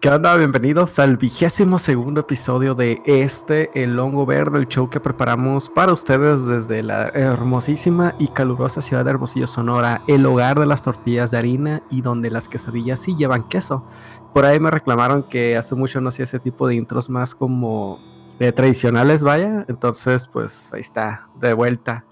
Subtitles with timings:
[0.00, 0.36] ¿Qué onda?
[0.36, 5.92] Bienvenidos al vigésimo segundo episodio de este, el Hongo Verde, el show que preparamos para
[5.92, 11.30] ustedes desde la hermosísima y calurosa ciudad de Hermosillo, Sonora, el hogar de las tortillas
[11.30, 13.84] de harina y donde las quesadillas sí llevan queso.
[14.32, 17.98] Por ahí me reclamaron que hace mucho no hacía ese tipo de intros más como
[18.40, 19.64] eh, tradicionales, vaya.
[19.68, 22.04] Entonces, pues ahí está, de vuelta.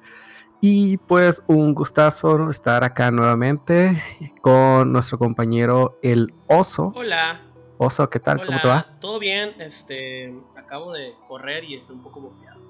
[0.64, 4.00] Y pues un gustazo estar acá nuevamente
[4.42, 6.92] con nuestro compañero el Oso.
[6.94, 7.40] Hola.
[7.78, 8.46] Oso, ¿qué tal?
[8.46, 8.86] ¿Cómo te va?
[9.00, 12.60] Todo bien, este, acabo de correr y estoy un poco bofeado.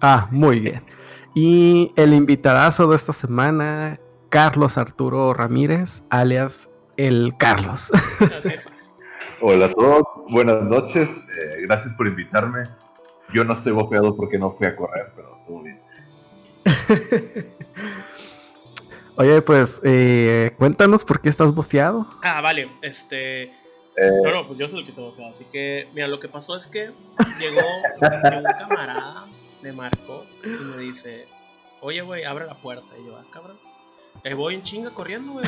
[0.00, 0.84] Ah, muy bien.
[1.34, 7.90] Y el invitadazo de esta semana, Carlos Arturo Ramírez, alias el Carlos.
[9.40, 12.62] Hola a todos, buenas noches, eh, gracias por invitarme.
[13.34, 15.87] Yo no estoy bofeado porque no fui a correr, pero todo bien.
[19.16, 22.08] Oye, pues eh, cuéntanos por qué estás bofeado.
[22.22, 23.42] Ah, vale, este.
[23.42, 23.52] Eh.
[24.22, 25.30] No, no, pues yo soy el que está bofeado.
[25.30, 26.92] Así que, mira, lo que pasó es que
[27.40, 27.66] llegó,
[28.00, 29.26] un camarada,
[29.60, 31.26] me marcó y me dice:
[31.80, 32.96] Oye, güey, abre la puerta.
[32.96, 33.58] Y yo, ah, cabrón.
[34.24, 35.46] Eh, voy en chinga corriendo, güey,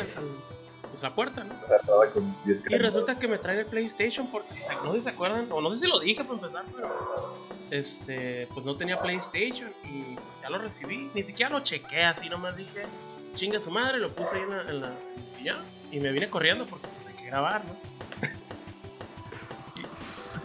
[0.90, 1.54] pues la puerta, ¿no?
[2.68, 5.72] Y resulta que me traen el PlayStation porque, no sé si se acuerdan, o no
[5.72, 7.36] sé si lo dije para empezar, pero
[7.70, 11.10] este, pues no tenía PlayStation y pues ya lo recibí.
[11.14, 12.82] Ni siquiera lo chequé, así nomás dije,
[13.34, 14.92] chinga su madre, lo puse ahí en la, en la
[15.24, 17.76] silla y me vine corriendo porque pues hay que grabar, ¿no?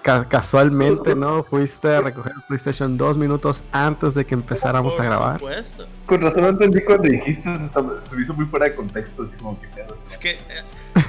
[0.05, 1.43] Casualmente, ¿no?
[1.43, 5.39] Fuiste a recoger el PlayStation dos minutos antes de que empezáramos a grabar.
[5.39, 5.87] Supuesto.
[6.05, 9.59] Con razón no entendí cuando dijiste, se me hizo muy fuera de contexto, así como
[9.59, 9.67] que...
[10.07, 10.31] Es que...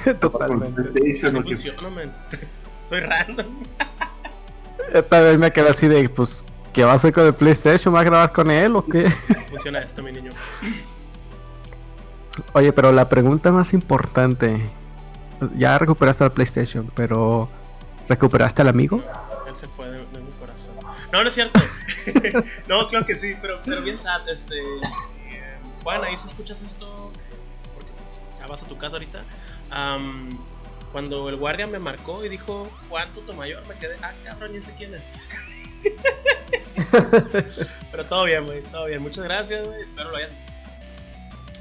[0.05, 0.81] Eh, Totalmente.
[0.81, 2.13] Así funciona, man.
[2.89, 3.45] Soy random.
[5.09, 7.93] Tal vez me quedé así de, pues, ¿qué va a hacer con el PlayStation?
[7.93, 9.09] ¿Va a grabar con él o qué?
[9.49, 10.31] Funciona esto, mi niño.
[12.53, 14.59] Oye, pero la pregunta más importante,
[15.55, 17.49] ya recuperaste el PlayStation, pero
[18.07, 19.03] ¿recuperaste al amigo?
[19.47, 20.75] Él se fue de, mi corazón.
[21.11, 21.59] No, no es cierto.
[22.67, 24.27] no, creo que sí, pero, pero bien sad.
[24.29, 27.11] Este, eh, Juan, ahí si escuchas esto,
[27.73, 29.23] porque pues, ya vas a tu casa ahorita.
[30.91, 34.73] Cuando el guardia me marcó y dijo Juan Sotomayor, me quedé, ah, cabrón, ni sé
[34.77, 35.03] quién es.
[37.91, 39.01] Pero todo bien, güey, todo bien.
[39.01, 39.81] Muchas gracias, güey.
[39.81, 40.31] Espero lo hayan.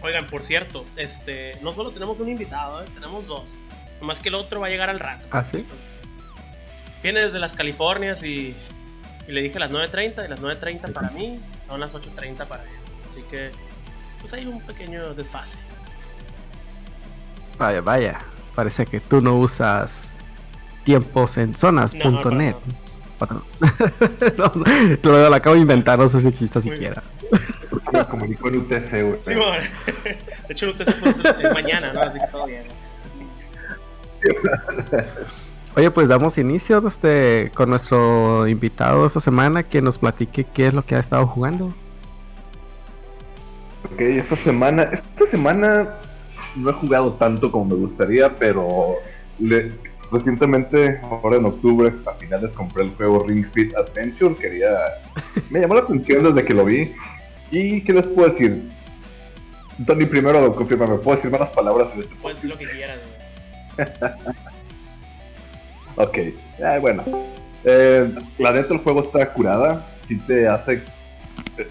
[0.02, 2.86] Oigan, por cierto, este, no solo tenemos un invitado, ¿eh?
[2.94, 3.54] tenemos dos.
[4.00, 5.26] Nomás que el otro va a llegar al rato.
[5.30, 5.66] ¿Ah, sí?
[7.02, 8.54] Viene desde las Californias y,
[9.28, 12.70] y le dije las 9.30 y las 9.30 para mí son las 8.30 para él.
[13.08, 13.50] Así que,
[14.20, 15.58] pues hay un pequeño desfase.
[17.58, 18.18] Vaya, vaya.
[18.54, 20.12] Parece que tú no usas
[20.84, 22.54] tiempos en zonas.net.
[23.18, 24.64] No, no,
[25.28, 27.02] lo, acabo de inventar, no sé si existe siquiera.
[27.92, 29.18] Me comunicó en UTC, güey.
[29.22, 29.64] Sí, bueno.
[30.48, 32.02] De hecho, UTC pues, es mañana, ¿no?
[32.02, 32.64] Así que todo bien.
[35.76, 40.72] Oye, pues damos inicio este, con nuestro invitado esta semana que nos platique qué es
[40.72, 41.66] lo que ha estado jugando.
[43.92, 45.96] Ok, esta semana, esta semana
[46.54, 48.94] no he jugado tanto como me gustaría, pero
[50.10, 54.34] recientemente, ahora en octubre, a finales compré el juego Ring Fit Adventure.
[54.34, 54.78] Quería.
[55.50, 56.94] Me llamó la atención desde que lo vi.
[57.50, 58.62] ¿Y qué les puedo decir?
[59.86, 62.98] Tony, primero confirma, ¿me puedo decir malas palabras en este Puedes decir lo que quieras,
[65.96, 67.02] ok, eh, bueno.
[67.64, 69.86] Eh, la neta, el juego está curada.
[70.06, 70.82] Si te hace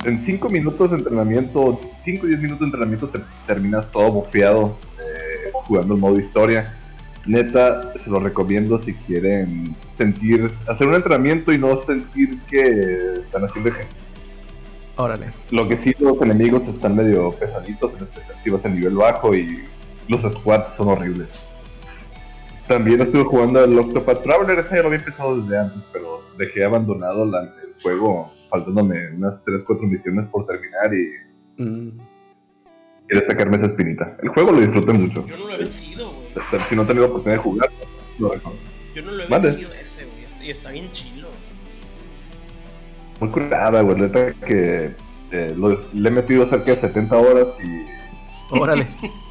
[0.03, 4.77] en 5 minutos de entrenamiento, 5 o 10 minutos de entrenamiento te terminas todo bofeado
[4.99, 6.75] eh, jugando el modo historia.
[7.25, 13.45] Neta, se lo recomiendo si quieren sentir, hacer un entrenamiento y no sentir que están
[13.45, 14.05] haciendo ejercicio.
[14.97, 15.27] Órale.
[15.51, 19.35] Lo que sí, los enemigos están medio pesaditos, en especial si vas en nivel bajo
[19.35, 19.63] y
[20.07, 21.27] los squats son horribles.
[22.67, 26.65] También estuve jugando al Octopath Traveler, ese ya lo había empezado desde antes, pero dejé
[26.65, 27.49] abandonado el
[27.81, 31.61] juego faltándome unas 3-4 misiones por terminar y.
[31.61, 31.99] Mm.
[33.07, 34.17] Quiero sacarme esa espinita.
[34.23, 35.23] El juego lo disfruté mucho.
[35.27, 36.61] Yo no lo he vencido, güey.
[36.67, 37.69] Si no he tenido oportunidad de jugar,
[38.17, 40.25] lo Yo no lo he vencido ese, güey.
[40.41, 41.28] Y está bien chilo.
[43.19, 43.95] Muy curada, güey.
[43.95, 44.95] Neta que
[45.31, 45.55] eh,
[45.93, 48.57] le he metido cerca de 70 horas y.
[48.59, 48.87] Órale.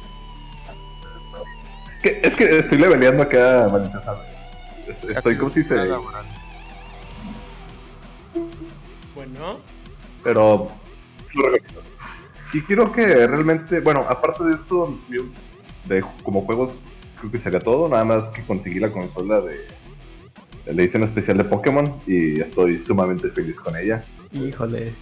[2.09, 4.01] es que estoy leveleando acá, Valencia,
[5.15, 5.75] Estoy como si se.
[9.15, 9.59] Bueno.
[10.23, 10.67] Pero
[12.53, 14.99] Y quiero que realmente, bueno, aparte de eso,
[15.85, 16.79] de como juegos,
[17.19, 17.89] creo que sería todo.
[17.89, 19.65] Nada más que conseguí la consola de,
[20.65, 24.03] la edición especial de Pokémon y estoy sumamente feliz con ella.
[24.31, 24.93] Híjole.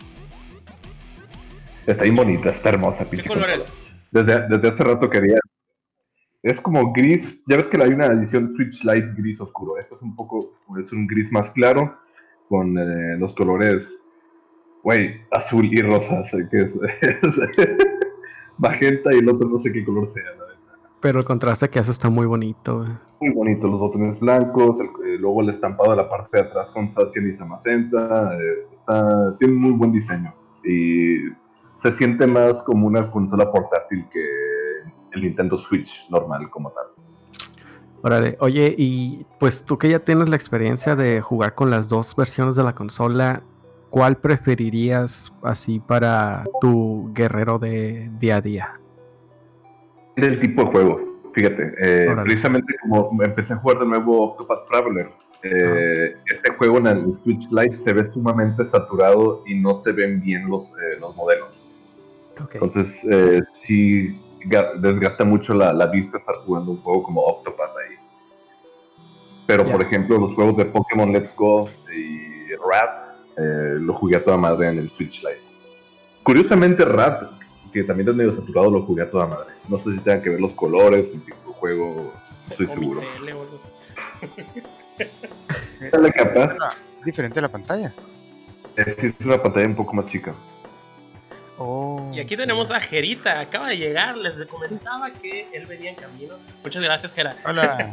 [1.85, 3.09] Está bien bonita, está hermosa.
[3.09, 3.69] ¿Qué colores?
[4.11, 5.39] Desde, desde hace rato quería.
[6.43, 7.35] Es como gris.
[7.47, 9.77] Ya ves que hay una edición Switch Lite gris oscuro.
[9.77, 11.95] Este es un poco, es un gris más claro
[12.49, 13.97] con eh, los colores,
[14.83, 16.23] güey, azul y rosa.
[16.51, 16.77] que es,
[18.57, 20.53] magenta y el otro no sé qué color sea, la verdad.
[20.99, 22.85] Pero el contraste que hace está muy bonito,
[23.19, 26.87] Muy bonito, los botones blancos, el, luego el estampado de la parte de atrás con
[26.87, 28.37] Saskia y Samacenta.
[28.37, 30.33] Eh, está, tiene muy buen diseño.
[30.65, 31.29] Y
[31.81, 34.52] se siente más como una consola portátil que
[35.13, 36.85] el Nintendo Switch normal como tal.
[38.01, 42.15] Órale, oye, y pues tú que ya tienes la experiencia de jugar con las dos
[42.15, 43.43] versiones de la consola,
[43.89, 48.79] ¿cuál preferirías así para tu guerrero de día a día?
[50.17, 50.99] Del tipo de juego,
[51.33, 51.73] fíjate.
[51.79, 55.09] Eh, precisamente como empecé a jugar de nuevo Octopath Traveler,
[55.43, 60.21] eh, este juego en el Switch Lite se ve sumamente saturado y no se ven
[60.21, 61.63] bien los, eh, los modelos.
[62.53, 67.95] Entonces, eh, sí desgasta mucho la, vista estar jugando un juego como Octopath ahí.
[69.45, 74.23] Pero, por ejemplo, los juegos de Pokémon Let's Go y Rat, eh, lo jugué a
[74.23, 75.41] toda madre en el Switch Lite.
[76.23, 77.31] Curiosamente, Rat,
[77.73, 79.53] que también es medio saturado, lo jugué a toda madre.
[79.67, 82.13] No sé si tengan que ver los colores, el tipo de juego,
[82.49, 83.01] estoy seguro.
[85.91, 86.55] Dale capaz.
[87.03, 87.93] Diferente la pantalla.
[88.75, 90.33] Es, es una pantalla un poco más chica.
[91.57, 92.11] Oh.
[92.13, 96.35] Y aquí tenemos a Gerita, acaba de llegar, les comentaba que él venía en camino.
[96.63, 97.35] Muchas gracias, Gera.
[97.45, 97.91] Hola.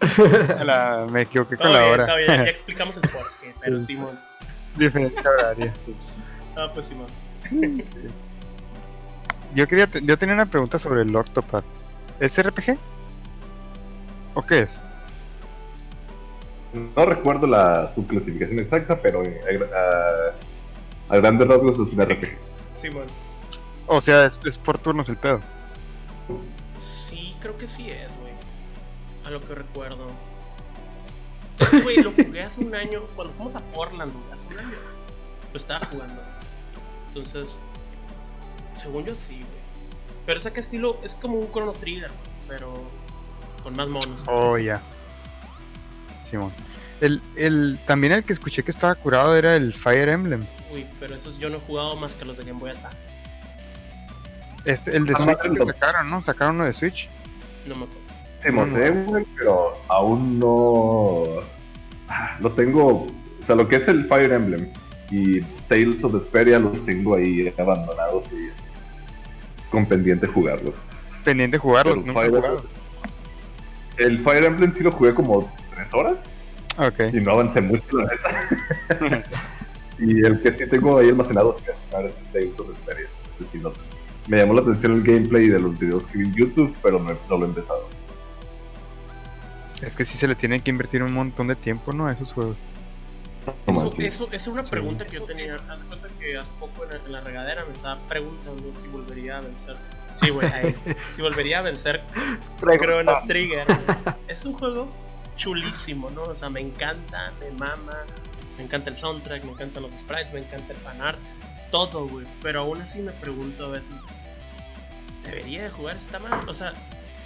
[0.60, 2.06] Hola, me equivoqué con la hora.
[2.26, 4.18] ya explicamos el porqué, pero Simón.
[4.76, 5.72] Diferente horario.
[6.56, 7.06] Ah, pues Simón.
[9.54, 11.64] Yo quería, yo tenía una pregunta sobre el Octopath.
[12.18, 12.76] ¿Es RPG?
[14.34, 14.76] ¿O qué es?
[16.72, 20.34] No recuerdo la subclasificación exacta, pero eh, uh,
[21.10, 22.38] a grandes rasgos es un RPG.
[22.72, 23.06] Simón.
[23.86, 25.40] O sea, es, por turnos el pedo.
[26.76, 28.32] Sí, creo que sí es, güey.
[29.26, 30.06] A lo que recuerdo.
[31.82, 33.02] Güey, lo jugué hace un año.
[33.16, 34.76] Cuando fuimos a Portland, güey, hace un año.
[35.52, 36.22] Lo estaba jugando.
[37.08, 37.58] Entonces,
[38.74, 39.60] según yo sí, güey.
[40.26, 42.12] Pero ese que estilo es como un Chrono Trigger,
[42.46, 42.84] pero
[43.64, 44.20] con más monos.
[44.26, 44.80] Oh, ya.
[46.22, 46.52] Simón.
[47.00, 50.46] El, el, también el que escuché que estaba curado era el Fire Emblem.
[50.72, 52.96] Uy, pero esos yo no he jugado más que los de Game Boy Advance.
[54.64, 56.22] Es el de ah, Switch que sacaron, ¿no?
[56.22, 57.08] Sacaron uno de Switch.
[57.66, 58.00] No me acuerdo.
[59.22, 61.24] Sí, pero aún no.
[62.40, 63.06] Lo tengo.
[63.42, 64.70] O sea, lo que es el Fire Emblem
[65.10, 68.50] y Tales of Vesperia los tengo ahí abandonados y
[69.70, 70.74] con pendiente jugarlos.
[71.24, 72.20] Pendiente jugarlos, no
[73.96, 76.16] El Fire Emblem sí lo jugué como tres horas.
[76.78, 77.12] Ok.
[77.12, 79.22] Y no avancé mucho, la neta.
[80.00, 83.08] Y el que sí tengo ahí almacenado es Tales of Vesperia.
[84.28, 87.36] me llamó la atención el gameplay de los videos que vi en YouTube, pero no,
[87.36, 87.86] lo he empezado.
[89.82, 92.06] Es que sí se le tiene que invertir un montón de tiempo, ¿no?
[92.06, 92.56] A esos juegos.
[93.66, 95.56] Eso, eso, es una pregunta que yo tenía.
[95.68, 99.76] Haz cuenta que hace poco en la, regadera me estaba preguntando si volvería a vencer.
[100.12, 100.48] Sí, güey,
[101.12, 102.02] si volvería a vencer
[102.58, 103.66] Chrono Trigger.
[104.28, 104.88] Es un juego
[105.36, 106.22] chulísimo, ¿no?
[106.24, 108.04] O sea, me encanta, me mama.
[108.60, 111.18] Me encanta el soundtrack, me encantan los sprites, me encanta el fanart,
[111.70, 112.26] todo, güey.
[112.42, 113.96] Pero aún así me pregunto a veces,
[115.24, 116.46] ¿debería de jugar esta mal?
[116.46, 116.74] O sea,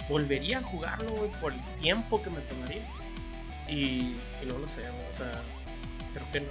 [0.07, 2.83] ¿volvería a jugarlo, güey, por el tiempo que me tomaría?
[3.67, 4.15] Y,
[4.47, 5.11] no lo sé, güey.
[5.11, 5.29] O sea,
[6.13, 6.47] creo que no.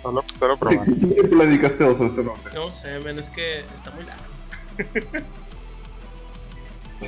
[0.00, 0.86] Solo, solo probar.
[0.86, 2.54] ¿Qué le dedicaste a ese nombre?
[2.54, 4.24] No sé, men, es que está muy largo.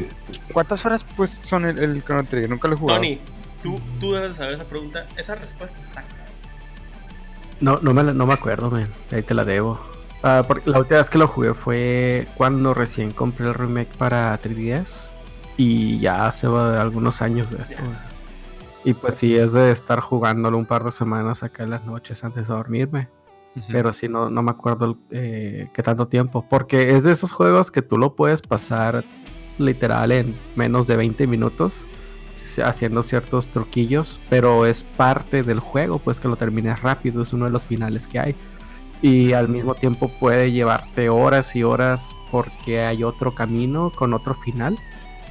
[0.53, 2.51] ¿Cuántas horas pues son el, el Chrono Trigger?
[2.51, 3.01] Nunca lo he jugado.
[3.01, 3.19] Tony,
[3.63, 6.15] Tú, tú debes saber esa pregunta, esa respuesta exacta.
[7.61, 8.89] No, no me, no me acuerdo, man.
[9.13, 9.79] Ahí te la debo.
[10.23, 14.41] Ah, porque la última vez que lo jugué fue cuando recién compré el remake para
[14.41, 15.11] 3DS.
[15.57, 17.79] Y ya hace algunos años de eso.
[18.85, 22.25] Y pues sí, es de estar jugándolo un par de semanas acá en las noches
[22.25, 23.09] antes de dormirme.
[23.71, 26.47] Pero sí, no, no me acuerdo eh, qué tanto tiempo.
[26.49, 29.05] Porque es de esos juegos que tú lo puedes pasar
[29.59, 31.87] literal en menos de 20 minutos
[32.59, 37.47] haciendo ciertos truquillos, pero es parte del juego, pues que lo termines rápido, es uno
[37.47, 38.37] de los finales que hay.
[39.01, 44.35] Y al mismo tiempo puede llevarte horas y horas porque hay otro camino con otro
[44.35, 44.79] final.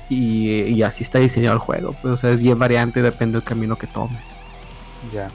[0.10, 1.96] Y, así está diseñado el juego.
[2.02, 4.38] Pues, o sea, es bien variante, depende del camino que tomes.
[5.14, 5.30] Ya.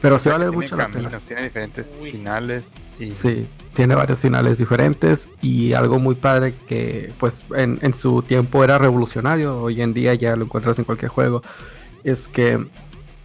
[0.00, 1.10] Pero sí vale mucho la pena.
[1.18, 2.74] Tiene diferentes finales.
[2.98, 3.10] Y...
[3.10, 8.62] Sí, tiene varios finales diferentes y algo muy padre que pues en, en, su tiempo
[8.64, 11.42] era revolucionario, hoy en día ya lo encuentras en cualquier juego,
[12.04, 12.64] es que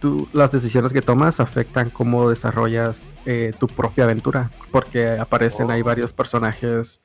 [0.00, 5.80] tú, las decisiones que tomas afectan cómo desarrollas eh, tu propia aventura, porque aparecen ahí
[5.80, 5.84] oh.
[5.84, 7.00] varios personajes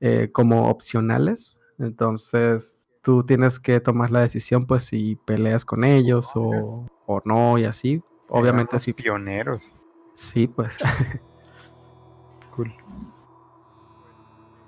[0.00, 6.32] eh, como opcionales Entonces, tú tienes que tomar la decisión, pues, si peleas con ellos
[6.34, 8.02] o, o no y así.
[8.28, 8.92] Obviamente, Eran sí.
[8.92, 9.72] Pioneros.
[10.14, 10.76] Sí, pues.
[12.56, 12.74] Cool.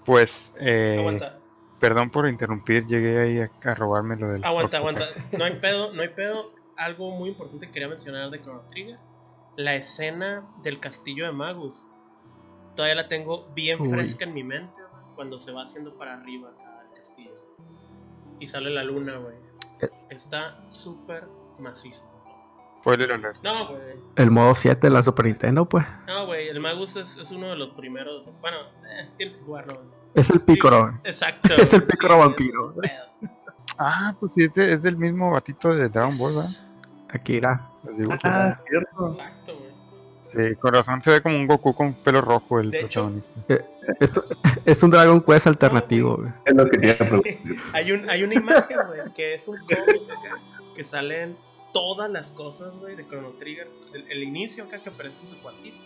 [0.04, 1.40] Pues, eh, Aguanta,
[1.80, 4.44] perdón por interrumpir, llegué ahí a, a robarme lo del.
[4.44, 5.06] aguanta, aguanta.
[5.36, 6.52] No hay pedo, no hay pedo.
[6.76, 8.98] Algo muy importante que quería mencionar de Chrono Trigger.
[9.56, 11.86] La escena del castillo de Magus.
[12.76, 13.88] Todavía la tengo bien Uy.
[13.88, 14.80] fresca en mi mente,
[15.16, 17.34] Cuando se va haciendo para arriba acá el castillo.
[18.38, 19.34] Y sale la luna, güey.
[19.82, 19.88] Eh.
[20.10, 22.06] Está súper macizo.
[22.84, 23.80] No, güey.
[24.16, 25.84] El modo 7 de la Super Nintendo, pues.
[26.06, 26.48] No, güey.
[26.48, 28.28] El Magus es, es uno de los primeros.
[28.40, 28.56] Bueno,
[28.98, 29.74] eh, tienes que jugarlo.
[29.74, 29.86] güey.
[30.14, 30.98] Es el Piccolo.
[31.04, 31.48] Exacto.
[31.58, 32.74] Es el pícaro sí, vampiro.
[33.78, 36.50] Ah, pues sí, es, de- es del mismo batito de Dragon Ball, ¿verdad?
[37.10, 37.68] Akira.
[38.24, 39.06] Ah, cierto.
[39.08, 39.70] Exacto, güey.
[40.50, 43.40] Sí, con razón se ve como un Goku con pelo rojo el De hecho- protagonista.
[44.00, 44.20] Es,
[44.64, 46.30] es un Dragon Quest alternativo, güey.
[46.44, 47.32] Es lo que preguntar.
[47.72, 50.38] hay, un, hay una imagen, güey, que es un cómic acá,
[50.74, 51.36] que salen
[51.72, 53.68] todas las cosas, güey, de Chrono Trigger.
[53.92, 55.78] El, el inicio acá que aparece el cuartito.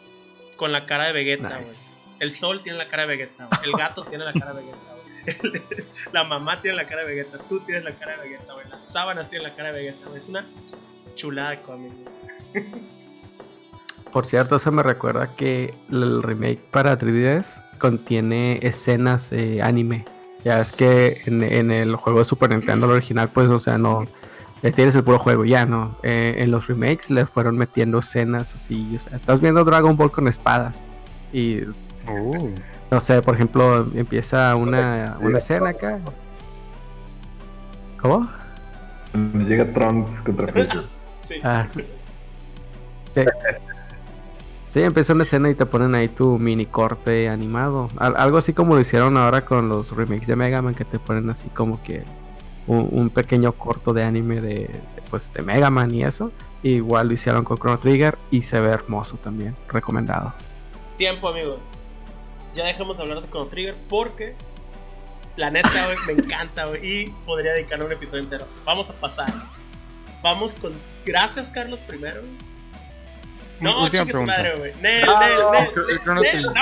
[0.57, 1.69] Con la cara de Vegeta, güey.
[1.69, 1.99] Nice.
[2.21, 3.61] El sol tiene la cara de Vegeta, güey.
[3.65, 5.85] El gato tiene la cara de Vegeta, güey.
[6.13, 7.39] La mamá tiene la cara de Vegeta.
[7.49, 8.69] Tú tienes la cara de Vegeta, güey.
[8.69, 10.19] Las sábanas tienen la cara de Vegeta, güey.
[10.19, 10.47] Es una
[11.15, 11.93] chulada de cómic.
[14.13, 20.05] Por cierto, eso me recuerda que el remake para 3DS contiene escenas eh, anime.
[20.45, 23.79] Ya es que en, en el juego de Super Nintendo el original, pues, o sea,
[23.79, 24.07] no.
[24.73, 25.97] Tienes el puro juego, ya no.
[26.03, 28.97] Eh, en los remakes le fueron metiendo escenas así.
[28.97, 30.85] O sea, estás viendo Dragon Ball con espadas.
[31.33, 31.63] Y
[32.07, 32.51] Uh,
[32.91, 35.99] no sé, por ejemplo, empieza una, una escena acá.
[38.01, 38.29] ¿Cómo?
[39.47, 40.85] Llega Trunks contra Freezer.
[41.23, 41.35] Sí.
[41.43, 41.67] Ah.
[43.15, 43.23] Sí.
[44.73, 47.89] Sí, empieza una escena y te ponen ahí tu mini corte animado.
[47.97, 50.99] Al- algo así como lo hicieron ahora con los remakes de Mega Man, que te
[50.99, 52.03] ponen así como que
[52.67, 56.33] un, un pequeño corto de anime de, de, pues, de Mega Man y eso.
[56.63, 59.55] Igual lo hicieron con Chrono Trigger y se ve hermoso también.
[59.69, 60.33] Recomendado.
[60.97, 61.61] Tiempo, amigos.
[62.55, 64.35] Ya dejemos de hablar de Chrono Trigger porque
[65.37, 66.81] la neta, güey, me encanta, güey.
[66.83, 68.47] Y podría dedicarle un episodio entero.
[68.65, 69.33] Vamos a pasar.
[70.23, 70.73] Vamos con.
[71.05, 72.23] Gracias, Carlos, primero.
[73.61, 74.73] No, chique tu madre, güey.
[74.81, 75.39] Nel, No, Nel,
[76.07, 76.53] no, Nel, Nel, no.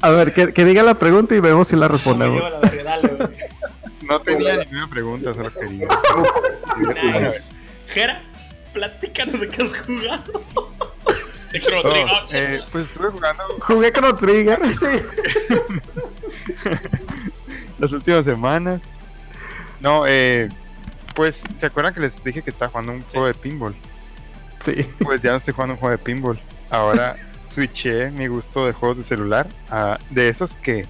[0.00, 2.42] A ver, que, que diga la pregunta y vemos si la respondemos.
[2.52, 3.12] la dale,
[4.02, 5.88] no tenía ninguna pregunta, solo quería.
[6.78, 7.50] Nice.
[7.88, 8.22] Jera,
[8.72, 10.44] platícanos de qué has jugado.
[11.52, 12.50] De Chrono Oh, Trigger.
[12.52, 15.56] eh, pues estuve jugando Jugué Chrono Trigger, sí.
[17.78, 18.80] las últimas semanas.
[19.80, 20.48] No, eh,
[21.14, 23.06] pues, ¿se acuerdan que les dije que estaba jugando un Sí.
[23.12, 23.76] juego de pinball?
[24.60, 24.74] Sí.
[25.02, 26.38] Pues ya no estoy jugando un juego de pinball.
[26.70, 27.16] Ahora
[27.58, 30.86] switché mi gusto de juegos de celular a de esos que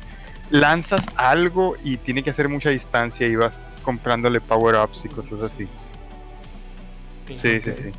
[0.50, 5.66] lanzas algo y tiene que hacer mucha distancia y vas comprándole power-ups y cosas así.
[7.36, 7.92] Sí, sí, sí.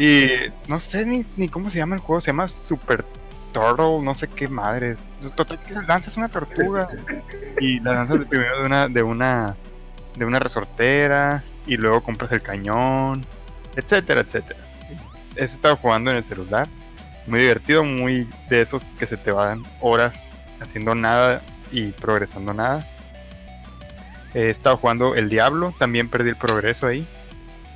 [0.00, 3.04] Y no sé ni, ni cómo se llama el juego, se llama Super
[3.52, 5.00] Turtle, no sé qué madres.
[5.34, 6.88] Total que lanzas una tortuga
[7.60, 9.56] y la lanzas de primero de una, de una,
[10.16, 13.24] de una resortera y luego compras el cañón,
[13.74, 14.60] etcétera, etcétera.
[15.36, 16.68] He estado jugando en el celular,
[17.26, 20.24] muy divertido, muy de esos que se te van horas
[20.60, 22.86] haciendo nada y progresando nada.
[24.34, 27.06] He estado jugando el Diablo, también perdí el progreso ahí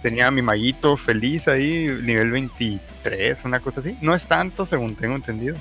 [0.06, 3.96] tenía a mi maguito feliz ahí, nivel 23, una cosa así.
[4.00, 5.56] No es tanto, según tengo entendido,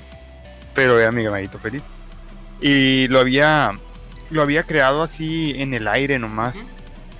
[0.72, 1.82] pero era mi maguito feliz.
[2.60, 3.72] Y lo había,
[4.30, 6.70] lo había creado así en el aire nomás.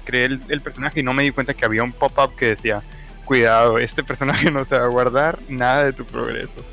[0.04, 2.80] Creé el, el personaje y no me di cuenta que había un pop-up que decía,
[3.26, 6.64] cuidado, este personaje no se va a guardar nada de tu progreso.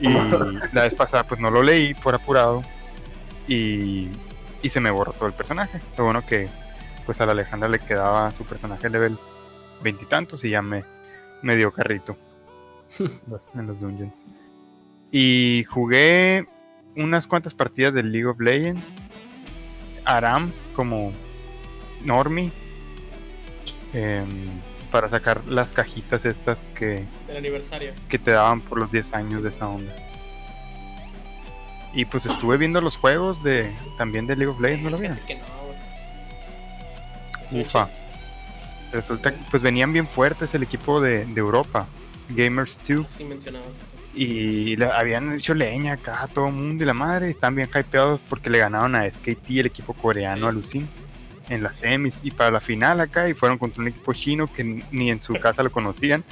[0.00, 0.08] Y
[0.72, 2.62] la vez pasada pues no lo leí por apurado
[3.46, 4.08] y,
[4.62, 5.80] y se me borró todo el personaje.
[5.98, 6.48] Lo bueno que
[7.04, 9.16] pues a la Alejandra le quedaba su personaje level
[9.82, 10.84] veintitantos y ya me,
[11.42, 12.16] me dio carrito
[13.30, 14.22] los- en los dungeons.
[15.10, 16.46] Y jugué
[16.96, 18.90] unas cuantas partidas del League of Legends.
[20.04, 21.12] Aram como
[22.04, 22.50] Normie.
[23.92, 24.46] em,
[24.90, 27.92] para sacar las cajitas estas que, Del aniversario.
[28.08, 29.94] que te daban por los 10 años de esa onda.
[31.94, 35.18] Y pues estuve viendo los juegos de también de League of Legends, ¿no lo vieron?
[35.26, 35.44] Que no,
[37.60, 37.88] Ufa.
[38.92, 41.86] Resulta que pues venían bien fuertes el equipo de, de Europa,
[42.30, 43.06] Gamers 2.
[43.06, 43.96] Así mencionabas eso.
[44.14, 47.28] Y le habían hecho leña acá a todo el mundo y la madre.
[47.28, 50.48] y Están bien hypeados porque le ganaron a SKT, el equipo coreano, Sí.
[50.48, 50.88] a Lucin,
[51.48, 52.20] en las semis.
[52.22, 55.34] Y para la final acá, y fueron contra un equipo chino que ni- en su
[55.34, 56.24] casa lo conocían.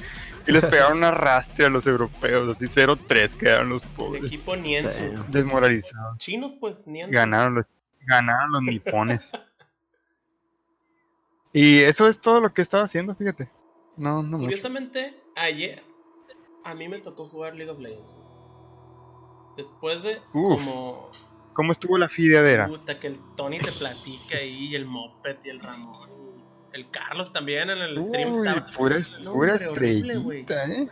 [0.47, 4.23] Y les pegaron un arrastre a los europeos, así 0-3 quedaron los El pobres.
[4.25, 5.13] equipo Niensu.
[5.13, 5.31] Damn.
[5.31, 6.17] Desmoralizados.
[6.17, 7.13] Chinos, pues, Niensu.
[7.13, 7.65] Ganaron los,
[8.05, 9.29] Ganaron los nipones.
[11.53, 13.49] y eso es todo lo que estaba haciendo, fíjate.
[13.95, 14.43] No, no mucho.
[14.43, 15.83] Curiosamente, ayer
[16.63, 18.13] a mí me tocó jugar League of Legends.
[19.55, 20.63] Después de Uf.
[20.63, 21.09] como
[21.57, 22.67] ¿Cómo estuvo la fideadera?
[22.67, 26.07] puta que el Tony te platica ahí, y el Moped y el Ramón.
[26.71, 28.67] El Carlos también en el stream Uy, estaba.
[28.77, 30.87] pura, No, pura hombre, horrible, estrellita, ¿eh?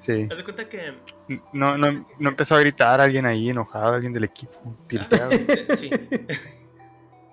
[0.00, 0.28] Sí.
[0.30, 0.94] Haz de cuenta que.
[1.54, 5.90] No, no, no empezó a gritar alguien ahí enojado, alguien del equipo, tilteado, eh, sí.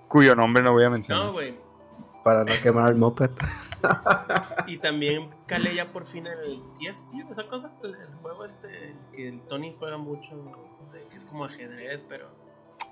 [0.08, 1.26] cuyo nombre no voy a mencionar.
[1.26, 1.54] No, güey.
[2.24, 3.30] Para no quemar el moped.
[4.66, 9.28] Y también calé ya por fin el TFT, esa cosa, el, el juego este que
[9.28, 10.30] el Tony juega mucho,
[11.10, 12.28] que es como ajedrez, pero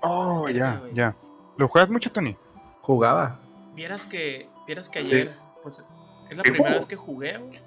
[0.01, 1.15] oh, ya, ya.
[1.57, 2.37] ¿Lo juegas mucho, Tony?
[2.81, 3.39] Jugaba.
[3.73, 5.83] vieras que vieras que ayer, pues
[6.29, 7.59] es la primera vez que jugué, güey.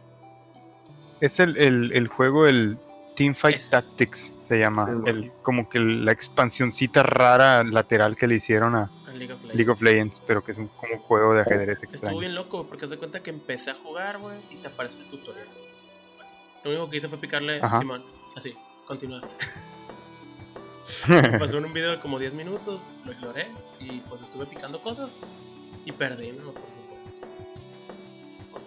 [1.21, 2.79] Es el, el, el juego, el
[3.17, 4.87] Teamfight Es- Tactics, se llama.
[4.87, 9.41] Sí, el, como que la expansioncita rara lateral que le hicieron a a League of
[9.43, 9.57] Legends.
[9.57, 12.19] League of Legends, pero que es un como un juego de ajedrez Estuvo extraño.
[12.19, 15.47] bien loco porque de cuenta que empecé a jugar, güey, y te aparece el tutorial.
[16.65, 17.79] Lo único que hice fue picarle Ajá.
[17.79, 18.05] Simón,
[18.37, 18.55] así,
[18.87, 19.23] continuar.
[21.39, 23.49] Pasó en un video de como 10 minutos, lo ignoré
[23.81, 25.17] y pues estuve picando cosas
[25.85, 26.53] y perdí, ¿no?
[26.53, 27.27] Por supuesto.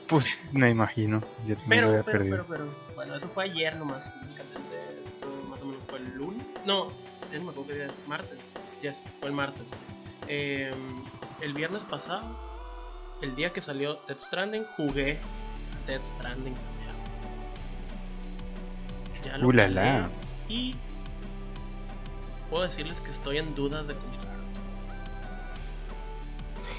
[0.07, 1.21] pues me imagino.
[1.47, 2.45] Yo Pero, pero, perdido.
[2.47, 4.59] pero, pero, bueno, eso fue ayer nomás, específicamente.
[5.03, 6.45] Esto más o menos fue el lunes.
[6.65, 6.91] No, no
[7.31, 8.37] me acuerdo qué día es, martes.
[8.81, 9.69] Yes, fue el martes.
[10.29, 10.71] Eh,
[11.41, 12.24] el viernes pasado,
[13.21, 15.17] el día que salió Dead Stranding, jugué
[15.88, 16.89] Dead Stranding también.
[19.24, 20.09] Ya lo Uh, la, calé la.
[20.48, 20.75] Y
[22.50, 24.19] puedo decirles que estoy en dudas de comprar.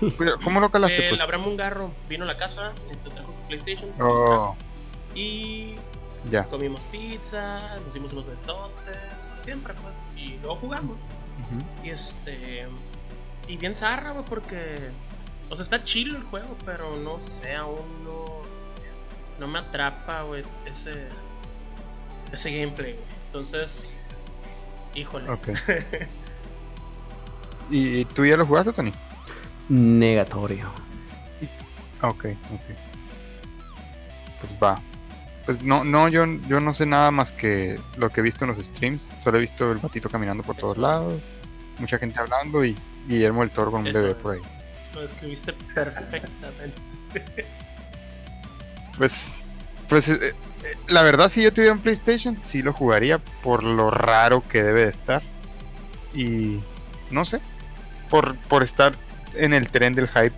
[0.19, 1.03] Pero, ¿Cómo lo calaste?
[1.05, 1.21] El Pues?
[1.21, 4.55] Abraham Mungarro vino a la casa, este, trajo su PlayStation Oh,
[5.15, 5.75] y
[6.31, 6.45] ya.
[6.45, 8.97] comimos pizza, nos dimos unos besotes,
[9.41, 10.97] siempre pues, y luego jugamos.
[11.83, 12.67] Y este.
[13.51, 14.79] Y bien zarra, güey, porque.
[15.49, 18.43] O sea, está chido el juego, pero no sé, aún no.
[19.41, 21.09] No me atrapa, güey, ese.
[22.31, 23.05] Ese gameplay, güey.
[23.27, 23.91] Entonces.
[24.95, 25.29] Híjole.
[25.29, 25.49] Ok.
[27.71, 28.93] ¿Y tú ya lo jugaste, Tony?
[29.69, 30.69] Negatorio.
[32.03, 32.77] Ok, ok.
[34.41, 34.81] Pues va.
[35.45, 38.53] Pues no, no, yo, yo no sé nada más que lo que he visto en
[38.53, 39.11] los streams.
[39.19, 41.21] Solo he visto el patito caminando por todos lados,
[41.81, 44.41] mucha gente hablando y Guillermo el Toro con un bebé por ahí.
[44.95, 46.81] Lo describiste perfectamente.
[48.99, 49.29] Pues,
[49.89, 50.35] pues eh, eh,
[50.89, 54.81] la verdad, si yo tuviera un PlayStation, sí lo jugaría por lo raro que debe
[54.81, 55.23] de estar.
[56.13, 56.61] Y
[57.11, 57.41] no sé,
[58.11, 58.93] por, por estar
[59.35, 60.35] en el tren del hype.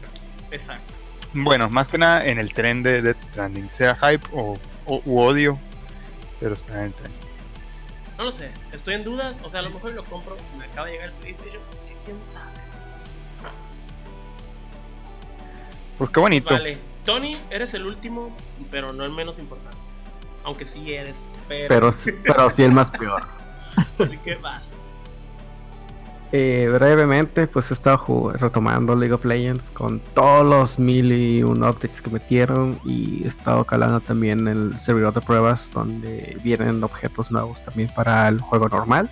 [0.52, 0.94] Exacto.
[1.32, 5.18] Bueno, más que nada en el tren de Death Stranding, sea hype o, o u
[5.18, 5.58] odio,
[6.38, 7.12] pero está en el tren.
[8.18, 9.34] No lo sé, estoy en dudas.
[9.42, 10.36] O sea, a lo mejor lo compro.
[10.56, 12.46] Me acaba de llegar el PlayStation, pues quién sabe.
[15.98, 16.50] Pues qué bonito.
[16.52, 18.34] Vale, Tony, eres el último,
[18.70, 19.76] pero no el menos importante.
[20.44, 21.68] Aunque sí eres, pero.
[21.68, 23.22] Pero, sí- pero sí el más peor.
[23.98, 24.72] Así que vas.
[26.34, 31.58] Eh, brevemente, pues he estado retomando League of Legends con todos los mil y un
[31.62, 37.30] updates que metieron y he estado calando también el servidor de pruebas donde vienen objetos
[37.30, 39.10] nuevos también para el juego normal.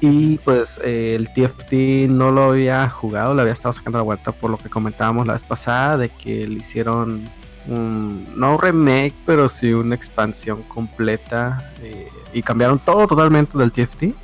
[0.00, 4.32] Y pues eh, el TFT no lo había jugado, le había estado sacando la vuelta
[4.32, 7.22] por lo que comentábamos la vez pasada de que le hicieron
[7.66, 13.72] un, no un remake, pero sí una expansión completa eh, y cambiaron todo totalmente del
[13.72, 14.14] TFT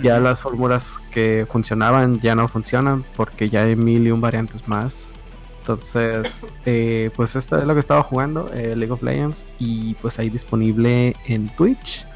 [0.00, 4.68] ya las fórmulas que funcionaban ya no funcionan porque ya hay mil y un variantes
[4.68, 5.10] más.
[5.60, 10.18] Entonces, eh, pues esto es lo que estaba jugando, eh, League of Legends, y pues
[10.20, 12.06] ahí disponible en Twitch.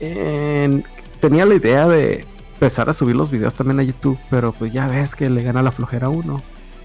[0.00, 0.84] En-
[1.20, 2.26] tenía la idea de
[2.62, 5.64] empezar a subir los videos también a YouTube, pero pues ya ves que le gana
[5.64, 6.40] la flojera a uno.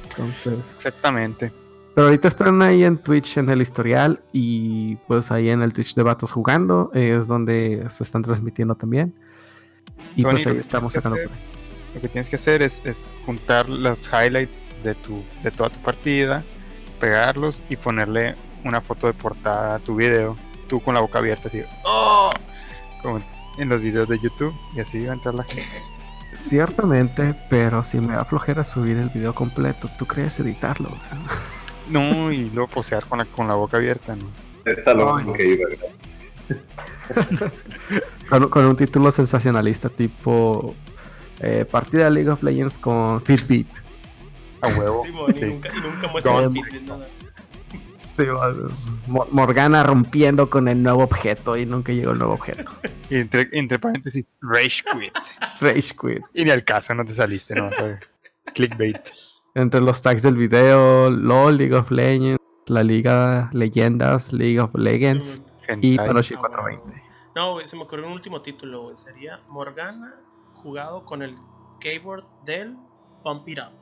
[0.10, 1.54] Entonces, Exactamente.
[1.94, 5.94] pero ahorita están ahí en Twitch en el historial y pues ahí en el Twitch
[5.94, 9.14] de Vatos jugando es donde se están transmitiendo también.
[10.16, 11.30] Y Tony, pues ahí estamos sacando hacer-.
[11.94, 15.80] Lo que tienes que hacer es, es juntar los highlights de tu de toda tu
[15.82, 16.44] partida,
[17.00, 18.34] pegarlos y ponerle
[18.66, 20.36] una foto de portada a tu video,
[20.68, 22.32] tú con la boca abierta así, ¡oh!
[23.04, 23.22] como
[23.58, 25.66] en los videos de YouTube y así va a entrar la gente.
[26.34, 30.92] Ciertamente, pero si me da flojera subir el video completo, ¿tú crees editarlo?
[31.90, 34.26] No, y luego posear con la, con la boca abierta, ¿no?
[34.66, 35.34] Está lo no.
[35.34, 35.68] que iba.
[38.30, 40.76] Con, con un título sensacionalista tipo
[41.40, 43.68] eh, partida de League of Legends con Fitbit.
[44.62, 45.04] A huevo.
[45.06, 45.46] Y sí.
[45.46, 47.08] nunca, y nunca muestra el Don- feed ni nada.
[48.18, 48.24] Sí,
[49.06, 52.72] Morgana rompiendo con el nuevo objeto y nunca llegó el nuevo objeto.
[53.12, 55.14] Y entre, entre paréntesis, Rage Quit.
[55.62, 56.24] Rage Quit.
[56.34, 57.70] Y ni al caso, no te saliste, no.
[58.56, 58.98] Clickbait.
[59.54, 65.44] Entre los tags del video, LOL, League of Legends, la Liga Leyendas, League of Legends
[65.82, 66.08] y Hentai.
[66.08, 67.04] Panoshi Ah, 420.
[67.36, 68.98] No, güey, se me ocurrió un último título, güey.
[68.98, 70.16] Sería Morgana
[70.56, 71.36] jugado con el
[71.80, 72.76] keyboard del
[73.24, 73.74] Pump It Up.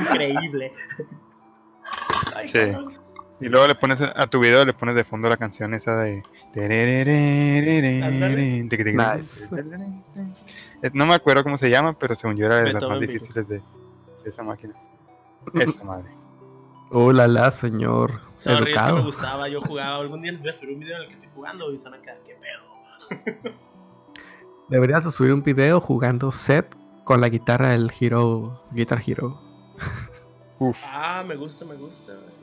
[0.00, 0.72] Increíble.
[2.34, 2.60] Ay, Sí.
[3.40, 6.22] Y luego le pones a tu video, le pones de fondo la canción esa de.
[6.54, 6.68] Nice.
[10.92, 13.58] No me acuerdo cómo se llama, pero según yo era de las más difíciles de,
[13.58, 14.74] de esa máquina.
[15.52, 16.10] Esa madre.
[16.90, 18.20] Oh, la la, señor.
[18.36, 19.96] Sorry, es que me gustaba, yo jugaba.
[19.96, 21.94] Algún día les voy a subir un video en el que estoy jugando y son
[21.94, 23.54] acá, ¿qué pedo?
[24.68, 29.40] Deberías de subir un video jugando set con la guitarra del Hero, Guitar Hero.
[30.58, 30.82] Uf.
[30.86, 32.34] Ah, me gusta, me gusta, güey.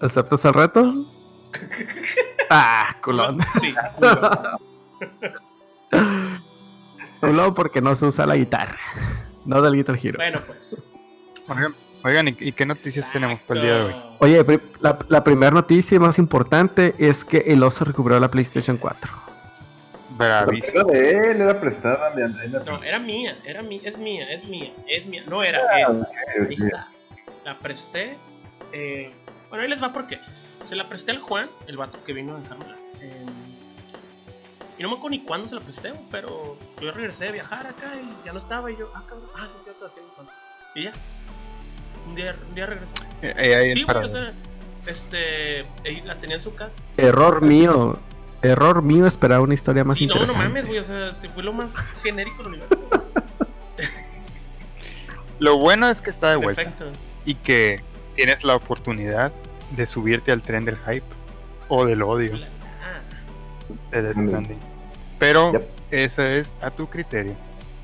[0.00, 1.06] ¿Aceptas el reto?
[2.50, 3.38] ah, culón.
[3.60, 3.74] Sí.
[7.20, 8.78] Culón porque no se usa la guitarra.
[9.44, 10.16] No del Guitar Hero.
[10.18, 10.88] Bueno, pues.
[11.48, 11.74] Oigan,
[12.04, 13.94] oigan, ¿y, y qué noticias tenemos para el día de hoy?
[14.20, 19.29] Oye, la primera noticia más importante es que el oso recuperó la PlayStation 4.
[20.26, 20.80] Bravísimo.
[20.80, 22.10] Era de él, era prestada.
[22.10, 25.22] me- me- No, era mía, era mía, es mía, es mía, es mía.
[25.26, 26.06] No era, Ah, es.
[26.48, 26.88] Ahí está.
[27.44, 28.16] La presté.
[28.72, 29.12] eh,
[29.48, 30.20] bueno, ahí les va por qué.
[30.62, 32.76] Se la presté al Juan, el vato que vino a dejármela.
[33.00, 33.24] eh,
[34.78, 37.92] y no me acuerdo ni cuándo se la presté, pero yo regresé de viajar acá
[37.96, 38.70] y ya no estaba.
[38.70, 40.28] Y yo, ah, cabrón, ah, sí, cierto, la tengo Juan.
[40.74, 40.92] Y ya.
[42.06, 42.94] Un día, un día regresó.
[43.22, 44.32] Eh, ahí Sí, güey, o sea,
[44.86, 45.66] este.
[46.04, 46.82] la tenía en su casa.
[46.96, 47.98] Error mío.
[48.42, 50.48] Error mío esperaba una historia más Sí, no, no interesante.
[50.48, 52.88] mames, güey, o sea, te fue lo más genérico del universo.
[55.38, 56.86] Lo bueno es que está de vuelta Perfecto.
[57.24, 57.80] y que
[58.14, 59.32] tienes la oportunidad
[59.70, 61.02] de subirte al tren del hype
[61.68, 62.34] o del odio
[62.82, 63.00] Ah,
[63.90, 64.28] de Death Mm.
[64.28, 64.58] Stranding.
[65.18, 65.68] Pero Yep.
[65.92, 67.34] eso es a tu criterio.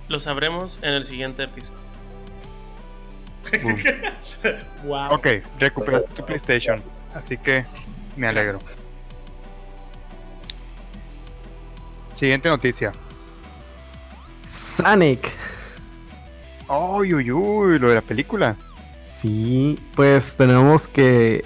[0.08, 1.80] lo sabremos en el siguiente episodio.
[4.84, 5.14] Wow.
[5.14, 5.26] Ok,
[5.58, 6.82] recuperaste tu PlayStation,
[7.14, 7.64] así que
[8.16, 8.58] me alegro.
[12.16, 12.90] Siguiente noticia.
[14.48, 15.30] Sonic.
[16.68, 18.56] Uy, uy, uy, lo de la película.
[19.02, 21.44] Sí, pues tenemos que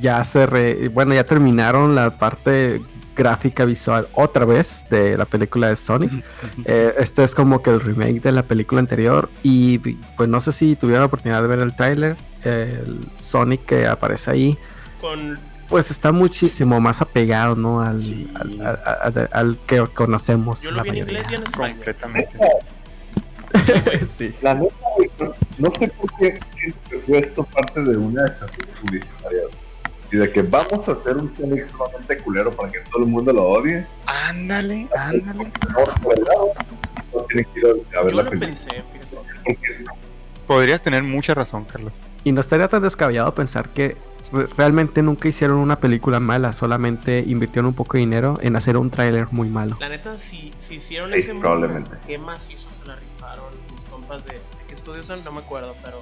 [0.00, 2.80] ya se re- bueno, ya terminaron la parte
[3.16, 6.24] gráfica visual otra vez de la película de Sonic.
[6.64, 9.78] Eh, este es como que el remake de la película anterior y
[10.16, 14.30] pues no sé si tuvieron la oportunidad de ver el tráiler, el Sonic que aparece
[14.30, 14.58] ahí,
[15.00, 17.80] Con pues está muchísimo más apegado, ¿no?
[17.82, 18.30] Al, Sí.
[18.34, 18.80] al, al-
[19.18, 20.62] al- al que conocemos.
[20.62, 21.20] yo la lo vi en mayoría.
[21.20, 21.76] inglés y en español.
[21.76, 22.38] Completamente.
[24.16, 24.34] sí.
[24.42, 28.24] La neta, güey, no, no sé por qué siento que fue esto parte de una
[28.26, 29.40] estrategia publicitaria.
[30.10, 33.30] Y de que vamos a hacer un Sonic sumamente culero para que todo el mundo
[33.32, 33.84] lo odie.
[34.06, 35.50] Ándale, ándale.
[37.12, 38.46] No, tienen que ir a, ver Yo la lo película.
[38.46, 39.16] pensé, fíjate.
[39.44, 39.84] Porque
[40.46, 41.92] Podrías tener mucha razón, Carlos.
[42.24, 43.96] Y no estaría tan descabellado pensar que
[44.56, 48.90] realmente nunca hicieron una película mala, solamente invirtieron un poco de dinero en hacer un
[48.90, 49.76] tráiler muy malo.
[49.80, 51.96] La neta, si, si hicieron Sí, ese mundo, probablemente.
[52.06, 52.68] ¿qué más hizo?
[52.82, 56.00] Se la rifaron mis compas de, de qué estudios son, no me acuerdo, pero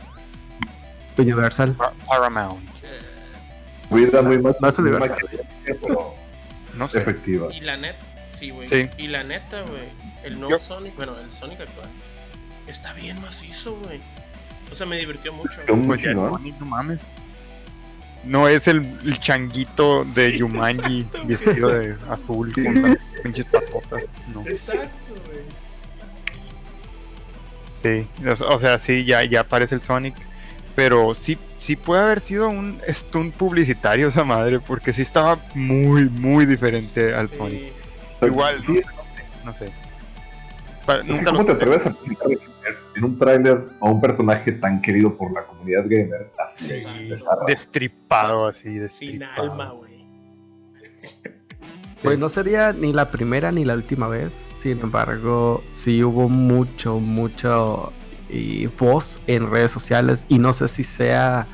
[1.19, 1.73] Universal.
[1.73, 2.69] Pa- Paramount.
[2.83, 3.01] eh,
[3.89, 4.57] Cuida muy más.
[4.61, 5.17] Muy universal.
[5.65, 6.15] pero
[6.77, 6.99] No sé.
[6.99, 7.49] efectiva.
[7.55, 7.99] y la neta,
[8.33, 8.69] sí, güey.
[8.69, 8.89] Sí.
[8.99, 9.89] Y la neta, güey,
[10.25, 11.89] el nuevo Yo- Sonic, bueno, el Sonic actual,
[12.67, 14.01] está bien macizo, güey.
[14.71, 15.61] O sea, me divirtió mucho.
[15.67, 17.01] Yo mucho, no mames.
[18.25, 21.29] No es el, el changuito de Sí, Yumanji exacto, güey.
[21.29, 24.03] vestido de azul con las pinches patotas.
[24.35, 24.43] No.
[24.47, 25.45] Exacto, güey.
[27.83, 28.09] Sí,
[28.49, 30.15] o sea, sí, ya, ya aparece el Sonic.
[30.75, 36.09] Pero sí, sí puede haber sido un stunt publicitario esa madre, porque sí estaba muy,
[36.11, 37.39] muy diferente al Sí.
[37.39, 37.63] Sonic.
[38.23, 38.81] Igual, Sí,
[39.45, 39.71] no sé.
[40.85, 42.39] Pa- Así nunca ¿Cómo lo te atreves a poner
[42.97, 46.31] en un tráiler a un personaje tan querido por la comunidad gamer?
[46.39, 46.85] Así, Sí.
[47.47, 49.43] destripado así, Sin destripado.
[49.53, 49.87] alma, güey.
[52.03, 54.51] Pues no sería ni la primera ni la última vez.
[54.59, 57.93] Sin embargo, sí hubo mucho, mucho
[58.29, 60.27] y voz en redes sociales.
[60.29, 61.47] Y no sé si sea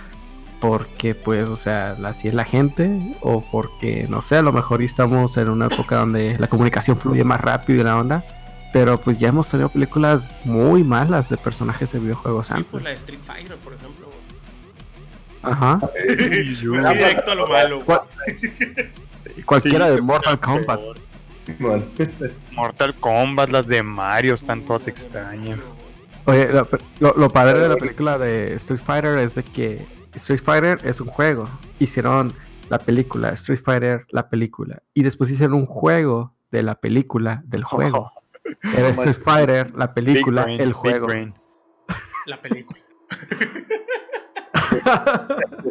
[0.60, 3.14] porque, pues, o sea, así es la gente.
[3.20, 7.24] O porque, no sé, a lo mejor estamos en una época donde la comunicación fluye
[7.24, 8.24] más rápido y la onda.
[8.72, 12.82] Pero pues ya hemos tenido películas muy malas de personajes de videojuegos Sí, antes.
[12.82, 14.10] la de Street Fighter, por ejemplo.
[15.42, 15.78] Ajá.
[16.04, 17.74] Directo a lo malo.
[17.76, 17.84] güey.
[17.86, 18.02] Cual-
[19.20, 20.80] Sí, cualquiera Sí, de Mortal Kombat.
[22.52, 25.58] Mortal Kombat, las de Mario, están todas extrañas.
[26.24, 26.68] Oye, lo,
[27.00, 31.00] lo- lo padre de la película de Street Fighter es de que Street Fighter es
[31.00, 31.44] un juego.
[31.78, 32.32] Hicieron
[32.68, 34.82] la película Street Fighter, la película.
[34.94, 38.10] Y después hicieron un juego de la película del juego.
[38.76, 41.06] Era Street Fighter, la película, brain, el big juego.
[41.06, 41.34] brain.
[42.26, 42.78] La película.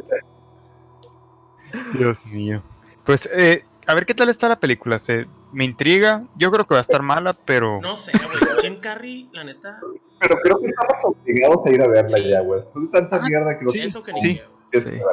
[1.93, 2.61] Dios mío.
[3.05, 4.99] Pues, eh, a ver qué tal está la película.
[4.99, 6.23] Se, me intriga.
[6.35, 7.79] Yo creo que va a estar mala, pero.
[7.81, 8.27] No sé, güey.
[8.61, 9.79] Jim Carrey, la neta,
[10.19, 12.29] Pero creo que estamos obligados a ir a verla Sí.
[12.29, 12.61] ya, güey.
[12.61, 14.41] Después de tanta Ah, mierda que no sí, eso que ni sí.
[14.71, 15.03] tienes Sí.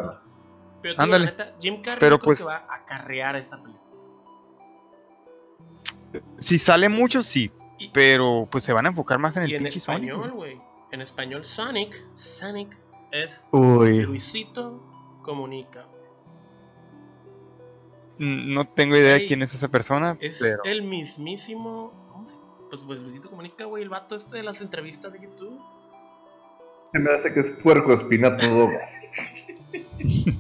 [0.82, 1.24] Pero Ándale.
[1.24, 3.87] la neta, Jim Carrey Pero yo creo pues- que va a acarrear esta película.
[6.38, 7.50] Si sale mucho, sí.
[7.78, 10.32] Y- Pero pues se van a enfocar más en el Y en pinche Sonic, español,
[10.32, 10.60] güey.
[10.90, 12.76] En español, Sonic, Sonic
[13.12, 14.82] es Uy, Luisito
[15.22, 15.86] Comunica.
[18.18, 21.92] No tengo idea de quién es esa persona, Es pero el mismísimo.
[22.10, 22.34] ¿Cómo se
[22.68, 25.60] Pues, pues Luisito Comunica, güey, el vato este de las entrevistas de YouTube.
[26.92, 28.70] Se me hace que es puerco espina todo.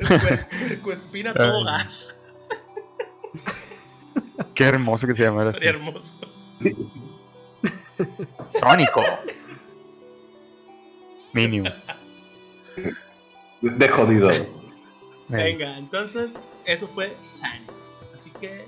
[0.00, 2.14] El puer- puerco espina todo gas.
[4.54, 5.58] qué hermoso que se llamara así.
[5.58, 6.18] Sería hermoso.
[8.58, 9.02] Sónico.
[11.32, 11.68] Mínimo.
[13.60, 14.30] De jodido.
[15.28, 17.70] Venga, entonces, eso fue Sonic.
[18.14, 18.66] Así que,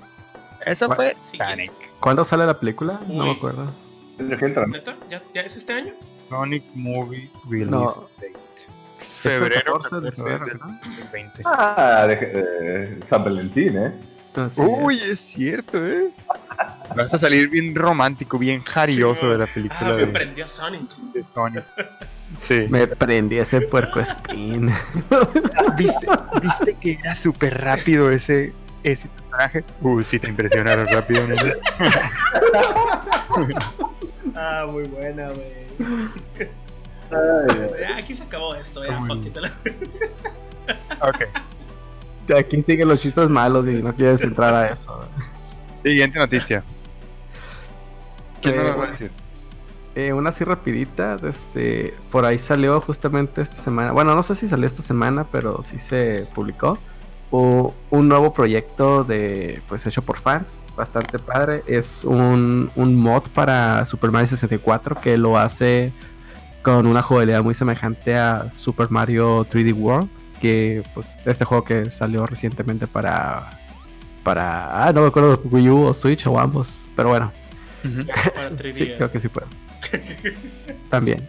[0.65, 1.71] Eso fue Sí, Sonic.
[1.99, 3.01] ¿cuándo sale la película?
[3.07, 3.73] No me acuerdo.
[5.09, 5.93] ¿Ya, ya es este año?
[6.29, 7.85] Sonic Movie Release No.
[8.17, 8.33] Date.
[8.99, 10.79] Febrero 14 de 14 febrero, del ¿no?
[10.83, 11.41] 2020.
[11.45, 13.93] Ah, de, eh, San Valentín, ¿eh?
[14.57, 15.19] Uy, es.
[15.19, 16.11] cierto, eh.
[16.95, 20.89] Vas a salir bien romántico, bien jarioso de la película Ah, me de, prendió Sonic.
[21.13, 21.63] de Sonic.
[22.41, 22.65] Sí.
[22.69, 24.71] Me prendí ese puerco espín.
[25.77, 26.07] ¿Viste,
[26.41, 29.63] ¿Viste que era súper rápido ese, ese personaje?
[29.81, 31.35] Uh, sí te impresiona lo rápido, ¿no?
[34.35, 35.63] Ah, muy buena, güey.
[37.97, 39.37] Aquí se acabó esto, ya, fuck it.
[41.01, 41.23] Ok.
[42.37, 44.99] Aquí siguen los chistes malos y no quieres entrar a eso.
[45.83, 46.63] Siguiente noticia.
[48.41, 49.11] ¿Quién Eh, nos va a decir?
[49.95, 54.47] Eh, una así rapidita, este, por ahí salió justamente esta semana, bueno, no sé si
[54.47, 56.79] salió esta semana, pero sí se publicó
[57.29, 63.23] o- un nuevo proyecto de, pues hecho por fans, bastante padre, es un, un mod
[63.35, 65.93] para Super Mario 64 que lo hace
[66.63, 70.09] con una jugabilidad muy semejante a Super Mario 3D World,
[70.43, 73.59] que pues este juego que salió recientemente para,
[74.25, 77.31] para, ah, no me acuerdo, Wii U o Switch o ambos, pero bueno.
[78.35, 78.73] Para 3D.
[78.73, 79.47] Sí, creo que sí puedo.
[80.89, 81.27] También.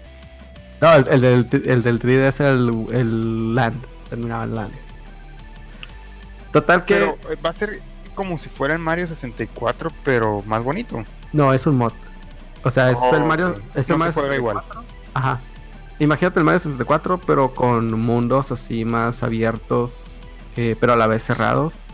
[0.81, 3.81] No, el, el del, el del 3D es el, el Land.
[4.11, 4.72] Terminaba en Land.
[6.53, 6.94] Total que.
[6.94, 7.81] Pero eh, va a ser
[8.16, 11.05] como si fuera el Mario 64, pero más bonito.
[11.33, 11.92] No, es un mod.
[12.64, 13.50] O sea, es Oh, el Mario.
[13.50, 13.59] ok.
[13.77, 14.85] Es No el se Mario juega 64.
[15.14, 15.40] Ajá.
[15.98, 20.16] Imagínate el Mario 64, pero con mundos así más abiertos,
[20.57, 21.85] eh, pero a la vez cerrados.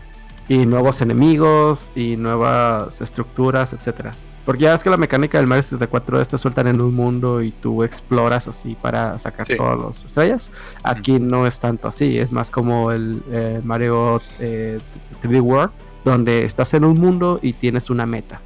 [0.47, 4.11] Y nuevos enemigos y nuevas estructuras, etcétera.
[4.45, 7.41] Porque ya ves que la mecánica del Mario 64 es te sueltan en un mundo
[7.43, 9.55] y tú exploras así para sacar Sí.
[9.55, 10.49] todas las estrellas.
[10.83, 14.79] Aquí no es tanto así, es más como el eh, Mario eh,
[15.21, 15.71] 3D World,
[16.03, 18.41] donde estás en un mundo y tienes una meta.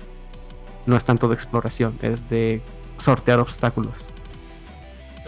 [0.86, 2.62] No es tanto de exploración, es de
[2.98, 4.14] sortear obstáculos.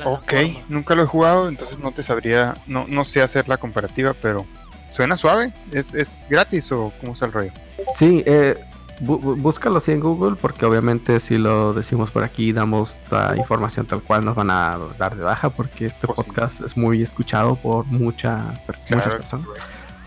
[0.05, 0.33] Ok,
[0.69, 4.45] nunca lo he jugado, entonces no te sabría, no, no sé hacer la comparativa, pero
[4.91, 5.53] suena suave.
[5.71, 7.51] ¿Es, es gratis o cómo está el rollo?
[7.95, 8.55] Sí, eh,
[9.01, 13.35] bú- bú- búscalo así en Google porque obviamente si lo decimos por aquí damos la
[13.37, 16.23] información tal cual nos van a dar de baja porque este Pues sí.
[16.25, 19.43] podcast es muy escuchado por mucha, pers- muchas Claro.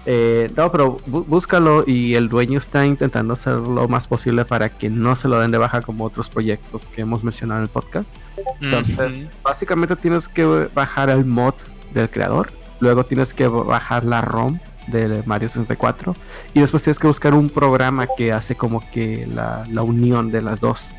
[0.07, 4.71] Eh, no, pero bú- búscalo y el dueño está intentando hacer lo más posible para
[4.71, 7.69] que no se lo den de baja como otros proyectos que hemos mencionado en el
[7.71, 8.17] podcast.
[8.61, 11.55] Entonces, básicamente tienes que bajar el mod
[11.93, 16.17] del creador, luego tienes que bajar la ROM de Mario 64
[16.55, 20.41] y después tienes que buscar un programa que hace como que la, la unión de
[20.43, 20.95] las dos.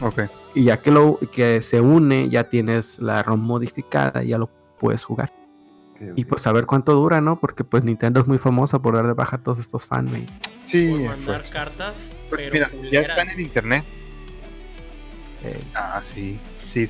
[0.00, 0.22] Ok.
[0.54, 4.48] Y ya que, lo, que se une, ya tienes la ROM modificada y ya lo
[4.78, 5.32] puedes jugar.
[6.16, 7.38] Y pues a ver cuánto dura, ¿no?
[7.40, 10.30] Porque pues Nintendo es muy famosa por dar de baja a todos estos fanmates.
[10.64, 11.52] Sí, Por mandar fuerza.
[11.52, 12.12] cartas.
[12.28, 13.84] Pues pero mira, ya están en internet.
[15.42, 16.38] Eh, Ah, sí.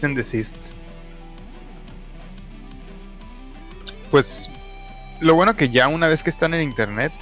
[0.02, 0.56] And desist.
[4.10, 4.48] Pues
[5.20, 7.12] lo bueno que ya una vez que están en internet,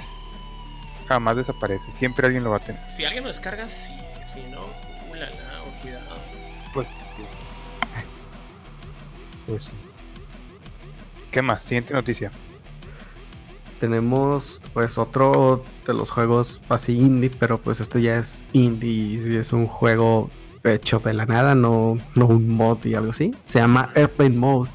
[1.08, 1.90] jamás desaparece.
[1.92, 2.80] Siempre alguien lo va a tener.
[2.92, 3.92] Si alguien lo descarga, sí.
[4.32, 4.60] Si no,
[5.10, 6.16] ulala, o cuidado.
[6.72, 6.92] Pues.
[9.46, 9.72] Pues sí.
[11.34, 11.64] ¿Qué más?
[11.64, 12.30] Siguiente noticia.
[13.80, 19.36] tenemos pues otro de los juegos así indie, pero pues este ya es indie y
[19.36, 20.30] es un juego
[20.62, 23.32] hecho de la nada, no, no un mod y algo así.
[23.42, 24.70] Se llama Airplane Mode.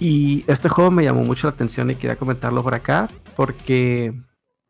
[0.00, 4.20] Y este juego me llamó mucho la atención y quería comentarlo por acá porque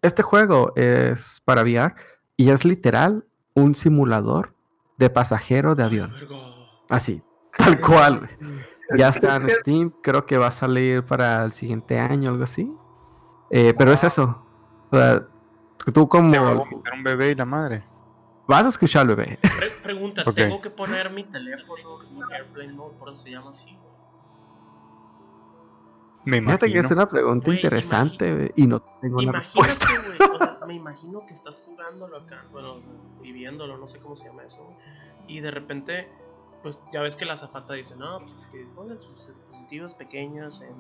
[0.02, 1.94] este juego es para VR
[2.37, 4.54] y es literal un simulador
[4.98, 6.12] de pasajero de avión.
[6.90, 7.22] Así,
[7.56, 8.28] tal cual.
[8.96, 12.70] Ya está en Steam, creo que va a salir para el siguiente año, algo así.
[13.50, 14.44] Eh, pero es eso.
[14.90, 15.26] O sea,
[15.92, 16.28] tú como...
[16.28, 17.84] un bebé y la madre.
[18.46, 19.38] Vas a escuchar al bebé.
[19.82, 22.96] pregunta, ¿tengo que poner mi teléfono en Airplane Mode?
[22.98, 23.78] Por eso se llama así.
[26.26, 29.86] Me Fíjate que es una pregunta interesante y no tengo una respuesta.
[30.66, 32.80] me imagino que estás jugándolo acá, bueno,
[33.20, 34.74] viviéndolo, no sé cómo se llama eso.
[35.26, 36.08] Y de repente,
[36.64, 40.74] pues ya ves que la zafata dice, no, pues que pongan sus dispositivos pequeños en,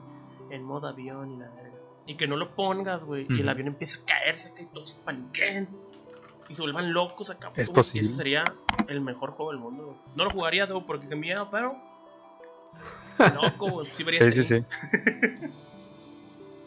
[0.50, 1.76] en modo avión y la verga.
[2.06, 5.00] Y que no lo pongas, güey, y el avión empieza a caerse, que todos se
[5.04, 5.68] paniquen
[6.48, 7.52] y se vuelvan locos acá.
[7.54, 8.08] Es posible.
[8.08, 8.44] Ese sería
[8.88, 9.94] el mejor juego del mundo.
[10.14, 11.76] No lo jugaría, debo, porque qué miedo, pero
[13.34, 14.64] Loco, sí, sí, sí,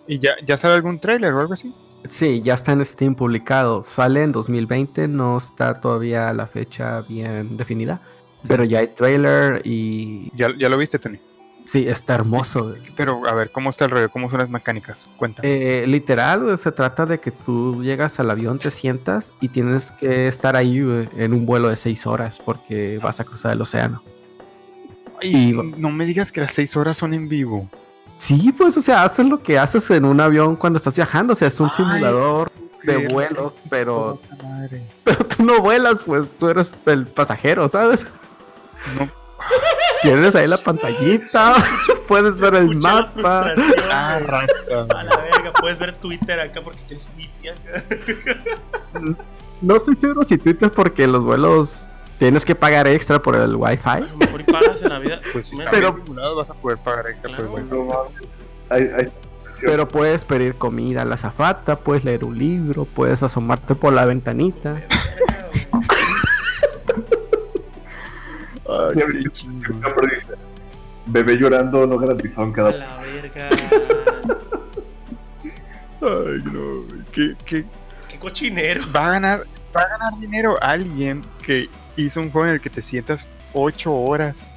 [0.07, 1.73] ¿Y ya, ya sale algún trailer o algo así?
[2.07, 3.83] Sí, ya está en Steam publicado.
[3.83, 7.99] Sale en 2020, no está todavía la fecha bien definida.
[8.47, 10.31] Pero ya hay trailer y.
[10.35, 11.19] ¿Ya, ya lo viste, Tony?
[11.65, 12.75] Sí, está hermoso.
[12.95, 14.09] Pero a ver, ¿cómo está el rollo?
[14.09, 15.09] ¿Cómo son las mecánicas?
[15.17, 15.49] Cuéntame.
[15.81, 20.29] Eh, literal, se trata de que tú llegas al avión, te sientas y tienes que
[20.29, 24.01] estar ahí en un vuelo de seis horas porque vas a cruzar el océano
[25.21, 27.69] y no me digas que las seis horas son en vivo.
[28.17, 31.33] Sí, pues, o sea, haces lo que haces en un avión cuando estás viajando.
[31.33, 32.51] O sea, es un simulador
[32.83, 34.19] de vuelos, pero.
[35.03, 38.05] Pero tú no vuelas, pues tú eres el pasajero, ¿sabes?
[38.97, 39.09] No.
[40.01, 41.55] Tienes ahí la pantallita,
[42.07, 43.53] puedes ver el mapa.
[43.91, 47.83] Ah, A la verga, puedes ver Twitter acá porque tienes wifi acá.
[49.61, 51.87] No estoy seguro si Twitter porque los vuelos
[52.19, 53.89] tienes que pagar extra por el wifi.
[53.89, 55.21] A lo mejor pagas en la vida.
[55.33, 55.97] Pues si pero
[56.35, 59.11] vas a poder pagar extra por el wifi.
[59.61, 64.05] Pero puedes pedir comida a la zafata, puedes leer un libro, puedes asomarte por la
[64.05, 64.83] ventanita.
[68.69, 69.25] Ay,
[71.07, 72.71] Bebé llorando no garantizado en cada.
[72.71, 73.49] La verga.
[76.01, 77.65] Ay, no, qué, qué,
[78.09, 78.83] qué cochinero.
[78.93, 82.69] Va a ganar, va a ganar dinero alguien que hizo un juego en el que
[82.69, 84.51] te sientas 8 horas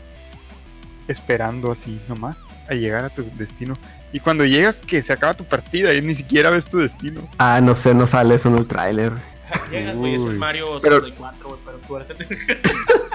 [1.09, 2.37] esperando así nomás
[2.69, 3.79] a llegar a tu destino.
[4.13, 7.29] Y cuando llegas que se acaba tu partida y ni siquiera ves tu destino.
[7.39, 9.13] Ah, no sé, no sale eso en el tráiler.
[9.71, 11.01] Llegas, güey, es el Mario pero...
[11.01, 12.17] 64, güey, pero tú eres el...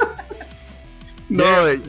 [1.30, 1.82] No, güey.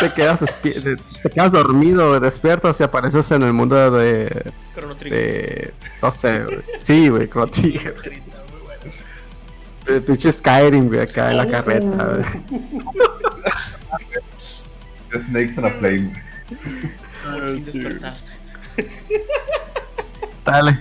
[0.00, 4.52] Te quedas, te quedas dormido, despiertas y apareces en el mundo de.
[4.74, 5.74] Chrono Trigger.
[6.00, 6.62] no sé, güey.
[6.82, 7.94] Sí, güey, Chrono Trigger.
[10.06, 12.24] Pinche Skyrim, güey, acá en la carreta,
[15.12, 16.22] Snakes on a plane,
[17.24, 18.32] Por despertaste.
[20.44, 20.78] Dale.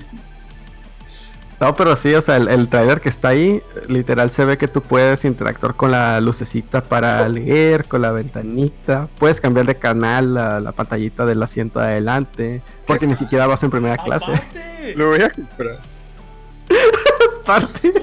[1.61, 4.67] No, pero sí, o sea, el, el, trailer que está ahí, literal se ve que
[4.67, 10.33] tú puedes interactuar con la lucecita para leer, con la ventanita, puedes cambiar de canal
[10.33, 14.31] la, la pantallita del asiento de adelante, porque ni siquiera vas en primera clase.
[14.95, 15.79] Lo voy a comprar.
[17.45, 17.93] Parte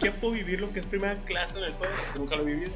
[0.00, 1.92] siquiera puedo vivir lo que es primera clase en el juego.
[2.16, 2.72] Nunca lo he vivido.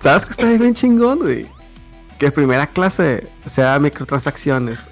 [0.00, 1.46] ¿Sabes que está bien chingón, güey?
[2.18, 4.88] Que primera clase sea microtransacciones.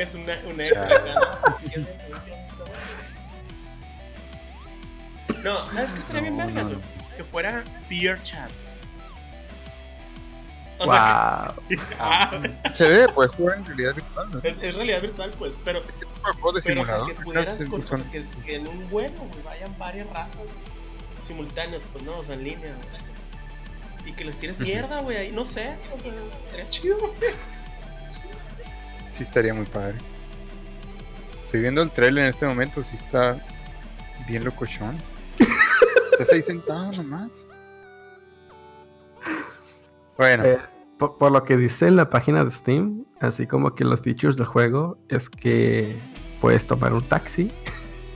[0.00, 1.14] Que pagues una, una extra acá.
[5.42, 6.80] No, ¿sabes qué estaría bien vergas, güey?
[7.16, 8.50] Que fuera Beer Chat.
[10.78, 11.54] O sea,
[11.98, 12.30] ah.
[12.72, 14.30] Se ve, puedes jugar en realidad virtual.
[14.32, 14.40] ¿no?
[14.42, 15.82] Es, realidad virtual, pues, pero.
[15.82, 20.08] ¿Qué tipo de pero, o que pudieras con, que, que, en un vuelo vayan varias
[20.10, 20.44] razas
[21.22, 22.74] simultáneas, pues no, o sea, en línea,
[24.04, 26.12] Y que les tires mierda, güey, ahí, no sé, o sea,
[26.46, 27.34] estaría chido, güey.
[29.10, 29.96] Sí, estaría muy padre.
[31.44, 33.36] Estoy viendo el trailer en este momento, sí está
[34.28, 34.96] bien locochón.
[36.12, 37.44] Estás ahí sentado nomás.
[40.16, 40.44] Bueno.
[40.44, 40.58] Eh,
[40.98, 44.46] por, lo que dice en la página de Steam, así como que los features del
[44.46, 45.96] juego es que
[46.40, 47.50] puedes tomar un taxi,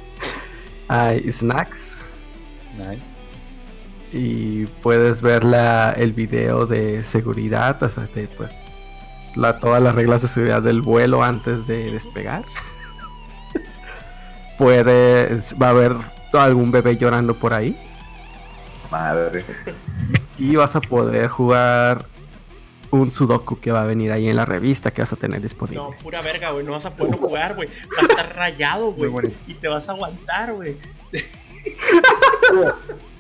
[0.89, 1.97] hay snacks.
[2.77, 3.13] Nice.
[4.13, 8.53] Y puedes ver la, el video de seguridad, o sea, de, pues
[9.35, 12.45] la, todas las reglas de seguridad del vuelo antes de despegar.
[14.59, 15.97] Puedes, va a haber
[16.33, 17.79] algún bebé llorando por ahí.
[18.91, 19.45] Madre.
[20.39, 22.07] Y vas a poder jugar
[22.91, 25.83] un Sudoku que va a venir ahí en la revista que vas a tener disponible.
[25.83, 26.65] No, pura verga, güey.
[26.65, 27.69] No vas a poder jugar, güey.
[27.69, 29.33] Vas a estar rayado, güey.
[29.47, 30.77] Y te vas a aguantar, güey.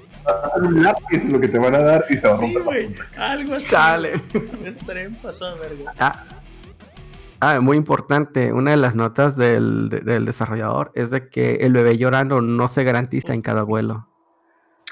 [0.57, 2.63] un lápiz lo que te van a dar y se va a Sí, romper.
[2.63, 2.95] güey.
[3.17, 3.67] Algo así.
[3.69, 4.13] Chale.
[4.87, 5.93] Verga.
[5.99, 6.25] Ah,
[7.41, 8.53] ah, muy importante.
[8.53, 12.69] Una de las notas del, de- del desarrollador es de que el bebé llorando no
[12.69, 14.09] se garantiza en cada vuelo.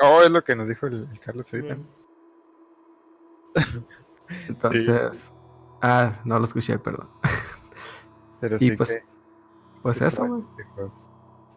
[0.03, 1.77] Oh, es lo que nos dijo el, el Carlos Sí, ahorita.
[4.49, 5.33] Entonces,
[5.83, 7.09] ah, no lo escuché, perdón.
[8.41, 9.05] Pero Y sí pues, que-
[9.83, 10.47] pues eso.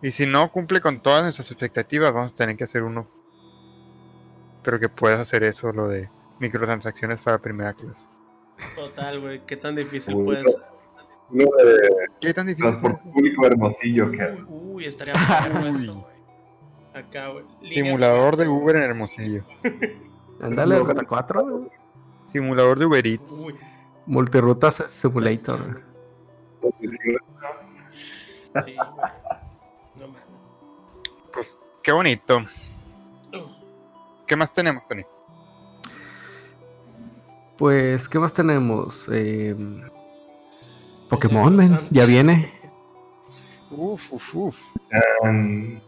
[0.02, 3.08] Y si no cumple con todas nuestras expectativas, vamos a tener que hacer uno.
[4.66, 6.10] Pero que puedas hacer eso, lo de
[6.40, 8.08] microtransacciones para primera clase.
[8.76, 9.46] Total, güey.
[9.46, 10.50] ¿Qué tan difícil Uy, puede no.
[10.50, 10.62] ser?
[11.30, 11.90] Uno de
[12.20, 12.72] ¿Qué tan difícil?
[12.72, 15.14] transporte público hermosillo que Uy, uy, estaría
[15.62, 15.70] Uy.
[15.70, 16.16] eso, güey.
[16.94, 17.46] Acá, güey.
[17.70, 18.48] Simulador de.
[18.48, 19.44] Uber en Hermosillo.
[20.42, 21.70] Ándale, el 4, güey.
[22.26, 23.46] Simulador de Uber Eats.
[23.48, 23.56] Uy,
[24.06, 25.82] Multirutas Simulator.
[26.62, 27.18] sí, güey.
[29.96, 30.22] No mames.
[31.34, 32.46] Pues qué bonito.
[34.28, 35.04] ¿Qué más tenemos, Tony?
[37.58, 39.08] Pues, ¿qué más tenemos?
[39.12, 39.56] Eh,
[41.10, 42.54] Pokémon, men, ya viene.
[43.72, 44.62] Uf, uf, uf.
[45.24, 45.80] Um,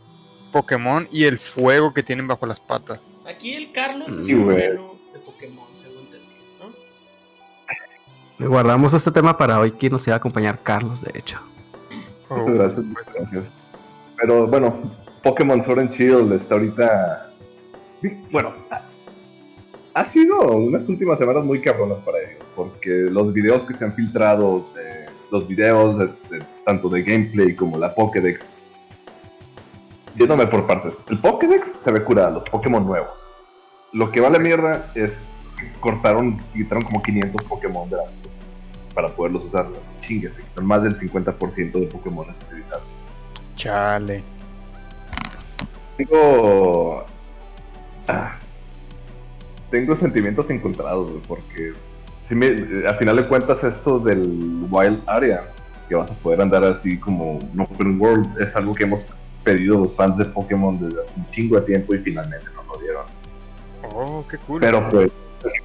[0.51, 3.11] Pokémon y el fuego que tienen bajo las patas.
[3.27, 4.55] Aquí el Carlos es Sí, el güey.
[4.69, 6.69] bueno de Pokémon, tengo entendido,
[8.39, 8.49] ¿no?
[8.49, 11.39] Guardamos este tema para hoy que nos iba a acompañar Carlos, de hecho.
[12.29, 13.45] Oh, Gracias, gracias.
[14.19, 17.26] Pero bueno, Pokémon Sword and Shield está ahorita.
[18.31, 18.53] Bueno,
[19.93, 22.45] ha- sido unas últimas semanas muy cabronas para ellos.
[22.55, 26.05] Porque los videos que se han filtrado, de- los videos de,
[26.37, 28.47] de- tanto de gameplay como la Pokédex.
[30.15, 30.93] Yéndome por partes.
[31.09, 33.19] El Pokédex se ve curado, los Pokémon nuevos.
[33.93, 35.11] Lo que vale mierda es
[35.57, 38.03] que cortaron, quitaron como 500 Pokémon de la
[38.93, 39.67] para poderlos usar.
[40.01, 42.83] Chinguete, son más del 50% de Pokémon utilizados.
[43.55, 44.23] Chale.
[45.97, 47.05] Tengo.
[48.07, 48.37] Ah,
[49.71, 51.73] tengo sentimientos encontrados, güey, porque.
[52.27, 55.47] Si me, a final de cuentas, esto del Wild Area,
[55.87, 59.05] que vas a poder andar así como un Open World, es algo que hemos
[59.45, 62.77] pedido los fans de Pokémon desde hace un chingo de tiempo y finalmente nos lo
[62.81, 63.05] dieron.
[63.95, 64.59] Oh, qué cool.
[64.59, 65.09] Pero pues,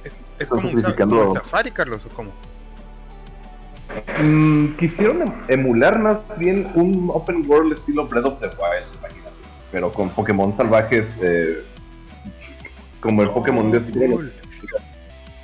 [0.05, 2.31] es, es como un, como un safari, Carlos, o cómo?
[4.21, 9.35] mm, quisieron em- emular más bien un Open World estilo Breath of the Wild, imagínate.
[9.71, 11.63] Pero con Pokémon salvajes, eh,
[13.03, 14.31] como el Pokémon de cool.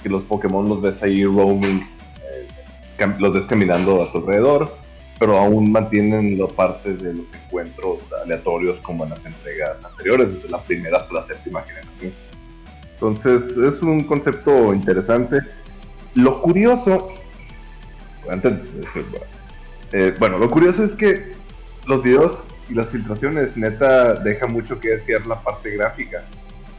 [0.01, 1.85] que los Pokémon los ves ahí roaming,
[2.23, 4.73] eh, los ves caminando a tu alrededor,
[5.19, 10.49] pero aún mantienen la parte de los encuentros aleatorios como en las entregas anteriores, desde
[10.49, 12.13] la primera hasta la séptima generación.
[12.93, 15.39] Entonces es un concepto interesante.
[16.15, 17.09] Lo curioso,
[18.29, 18.53] antes
[19.91, 21.33] eh, bueno, lo curioso es que
[21.87, 26.23] los videos y las filtraciones neta deja mucho que desear la parte gráfica.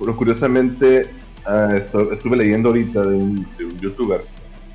[0.00, 1.08] Pero curiosamente
[1.46, 4.20] Ah, esto- estuve leyendo ahorita de un, de un youtuber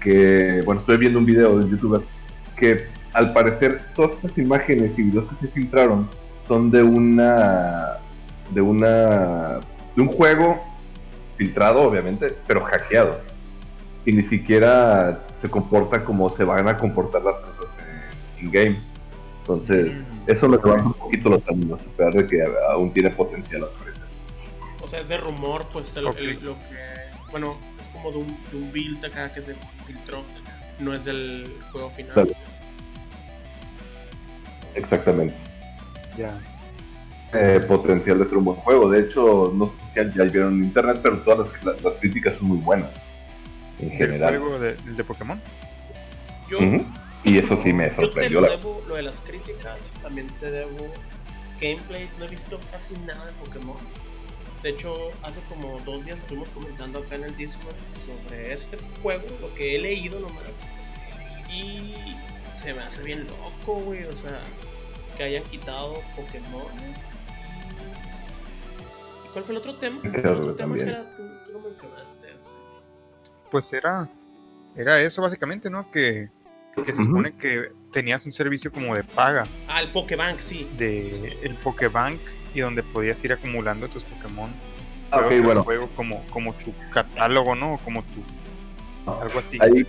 [0.02, 2.02] que, bueno, estoy viendo un video de un youtuber
[2.58, 6.10] que al parecer todas estas imágenes y videos que se filtraron
[6.48, 7.98] son de una,
[8.50, 9.60] de una,
[9.96, 10.60] de un juego
[11.38, 13.20] filtrado obviamente, pero hackeado
[14.08, 17.76] y ni siquiera se comporta como se van a comportar las cosas
[18.40, 18.80] en game.
[19.42, 19.92] Entonces,
[20.26, 23.95] eso me levanta un poquito los ánimos, esperar de que aún tiene potencial al parecer.
[24.86, 26.78] O sea, ese rumor, pues el- el- lo que.
[27.32, 29.56] Bueno, es como de un, de un build acá que se
[29.88, 30.24] filtró.
[30.80, 32.36] No es del juego final.
[34.76, 35.36] Exactamente.
[36.18, 36.38] Ya.
[37.34, 38.90] eh, potencial de ser un buen juego.
[38.90, 39.76] De hecho, no sé
[40.12, 42.92] si ya vieron en internet, pero todas las, las- las críticas son muy buenas.
[43.80, 44.38] En ¿Del general.
[44.40, 45.42] juego de, el de Pokémon?
[46.50, 46.60] Yo.
[47.26, 48.40] Y eso sí me yo te sorprendió.
[48.40, 50.78] lo la- debo, lo de las críticas, también te debo
[51.60, 52.12] gameplays.
[52.20, 53.76] No he visto casi nada de Pokémon.
[54.66, 57.76] De hecho, hace como dos días estuvimos comentando acá en el Discord
[58.08, 60.60] sobre este juego, lo que he leído nomás.
[61.54, 61.94] Y
[62.56, 64.04] se me hace bien loco, güey.
[64.06, 64.42] O sea,
[65.16, 67.14] que hayan quitado Pokémones.
[69.24, 70.02] ¿Y cuál fue el otro tema?
[70.04, 72.34] El otro tema era, tú, tú lo mencionaste.
[72.36, 72.50] ese.
[73.52, 74.10] Pues era,
[74.76, 75.92] era eso básicamente, ¿no?
[75.92, 76.28] Que,
[76.84, 80.68] que se supone que tenías un servicio como de paga Ah, el Pokébank, sí.
[80.76, 82.20] de el Pokébank
[82.56, 84.50] y donde podías ir acumulando tus Pokémon.
[85.12, 85.64] Ah, juego tras bueno.
[85.64, 87.78] juego como, como tu catálogo, ¿no?
[87.84, 89.60] Como tu, algo así.
[89.62, 89.86] Ahí,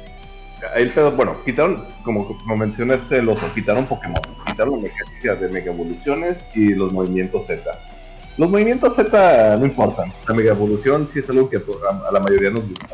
[0.75, 5.49] ahí el pedo, bueno, quitaron, como, como mencionaste, los quitaron Pokémon, quitaron la mecánica de
[5.49, 7.63] Mega Evoluciones y los movimientos Z.
[8.37, 12.21] Los movimientos Z no importan, la Mega Evolución sí es algo que a, a la
[12.21, 12.89] mayoría nos gusta.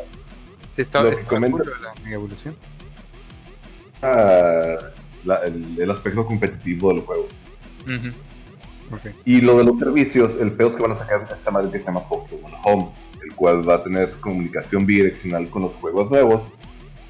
[0.69, 2.55] Sí, está, lo que está comenta- la Mega Evolución.
[4.01, 4.77] Ah,
[5.25, 7.27] la- el, el aspecto competitivo del juego.
[8.93, 9.09] Ujú.
[9.25, 11.79] Y lo de los servicios, el peor es que van a sacar esta madre que
[11.79, 12.91] se llama Pokémon Home,
[13.23, 16.43] el cual va a tener comunicación bidireccional con los juegos nuevos,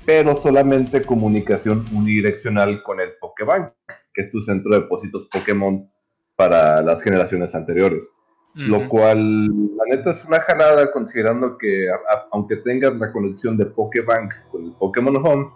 [0.06, 3.72] pero solamente comunicación unidireccional con el Pokébank,
[4.14, 5.90] que es tu centro de depósitos Pokémon
[6.36, 8.12] para las generaciones anteriores.
[8.56, 11.88] Lo cual, la neta, es una jalada considerando que
[12.32, 15.50] aunque tengas la conexión de Pokébank con el Pokémon Home,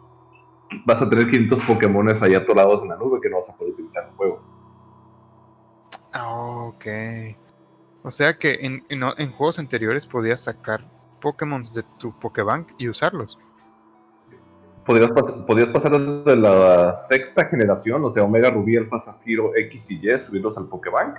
[0.84, 3.74] vas a tener 500 Pokémones ahí atorados en la nube que no vas a poder
[3.74, 4.50] utilizar en juegos.
[6.14, 6.86] Ah, ok.
[8.04, 10.86] O sea que en, en, juegos anteriores podías sacar
[11.22, 13.38] Pokémon de tu Pokébank y usarlos.
[14.86, 15.12] Podrías,
[15.46, 20.20] podías pasar de la sexta generación, o sea, Omega Rubí, Alfa Zafiro, X y Y,
[20.26, 21.18] subirlos al Pokébank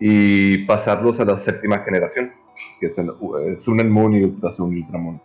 [0.00, 2.32] y pasarlos a la séptima generación,
[2.80, 5.22] que es el uh, Sun Moon y Ultra Sun Ultramon.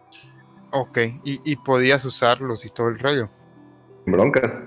[0.71, 3.29] Ok, y, y, podías usarlos y todo el rollo.
[4.05, 4.61] Broncas.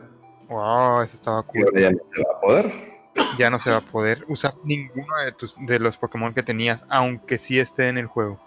[0.49, 1.71] Wow, eso estaba cool.
[1.77, 2.92] ya no se va a poder.
[3.39, 6.85] Ya no se va a poder usar ninguno de, tus, de los Pokémon que tenías,
[6.89, 8.39] aunque sí esté en el juego.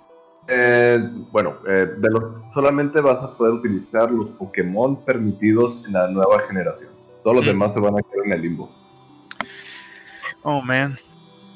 [0.47, 0.99] Eh,
[1.31, 6.41] bueno, eh, de los, solamente vas a poder utilizar los Pokémon permitidos en la nueva
[6.47, 6.91] generación.
[7.23, 7.47] Todos los mm.
[7.47, 8.69] demás se van a quedar en el limbo.
[10.43, 10.97] Oh, man.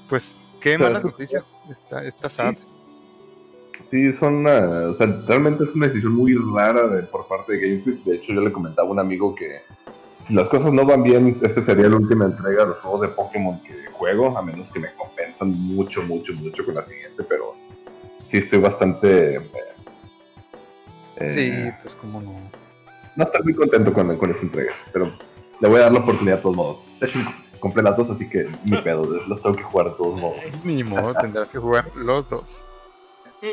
[0.08, 1.54] Pues, qué malas noticias.
[1.70, 2.56] Está, está sad.
[3.86, 8.02] Sí, son, o sea, realmente es una decisión muy rara de, por parte de Game
[8.04, 9.62] De hecho, yo le comentaba a un amigo que
[10.24, 13.08] si las cosas no van bien, este sería la última entrega de los juegos de
[13.10, 17.56] Pokémon que juego, a menos que me compensan mucho, mucho, mucho con la siguiente, pero
[18.30, 19.38] sí estoy bastante...
[21.18, 21.52] Eh, sí,
[21.82, 22.40] pues como no.
[23.16, 25.12] No estoy muy contento con, con esa entrega, pero
[25.60, 26.84] le voy a dar la oportunidad de todos modos.
[27.02, 27.20] De hecho,
[27.60, 30.66] compré las dos, así que ni pedo, los tengo que jugar de todos modos.
[30.66, 32.50] Ni modo, tendrás que jugar los dos.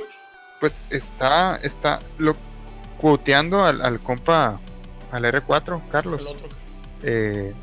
[0.59, 2.35] Pues está, está, lo,
[2.97, 4.59] cuoteando al, al compa,
[5.17, 6.33] al R4, Carlos.
[7.03, 7.55] Eh,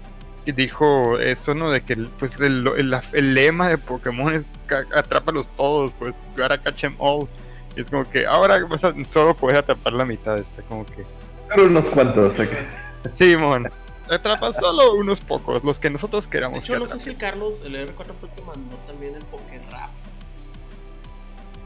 [0.46, 1.72] dijo eso, ¿no?
[1.72, 2.68] De que pues el,
[3.14, 4.52] el, lema de Pokémon es
[4.96, 7.28] atrápalos todos, pues, gotta catch them all.
[7.76, 8.60] Y es como que ahora
[9.08, 11.06] solo puedes atrapar la mitad, está como que.
[11.50, 12.50] Pero unos cuantos, ¿ok?
[13.14, 13.70] Sí, mon.
[14.10, 16.60] Atrapa solo unos pocos, los que nosotros queramos.
[16.60, 19.24] De hecho, no sé si el Carlos, el R4 fue el que mandó también el
[19.24, 19.90] Pokérap.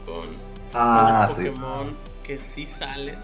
[0.06, 0.36] Con,
[0.72, 3.18] ah, los Pokémon que sí salen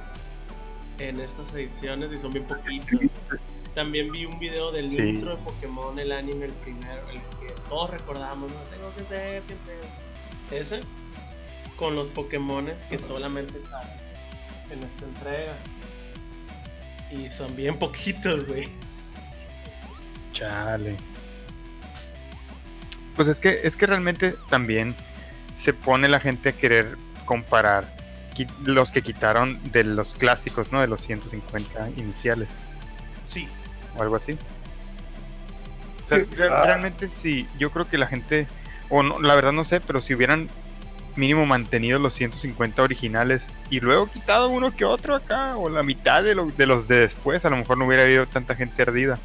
[0.98, 3.00] en estas ediciones y son bien poquitos.
[3.74, 7.90] También vi un video del intro de Pokémon, el anime, el primero, el que todos
[7.90, 9.74] recordamos, no tengo que ser siempre
[10.52, 10.80] ese,
[11.76, 13.90] con los Pokémones que solamente salen
[14.70, 15.56] en esta entrega.
[17.10, 18.68] Y son bien poquitos, güey.
[20.32, 20.96] Chale.
[23.16, 24.94] Pues es que, es que realmente también
[25.56, 27.93] se pone la gente a querer comparar
[28.64, 30.80] los que quitaron de los clásicos, ¿no?
[30.80, 32.48] De los 150 iniciales.
[33.24, 33.48] Sí,
[33.96, 34.36] o algo así.
[36.02, 36.64] O sea, ah.
[36.64, 38.46] realmente sí, yo creo que la gente,
[38.90, 40.48] o no, la verdad no sé, pero si hubieran
[41.16, 46.22] mínimo mantenido los 150 originales y luego quitado uno que otro acá, o la mitad
[46.22, 49.18] de, de los de después, a lo mejor no hubiera habido tanta gente ardida.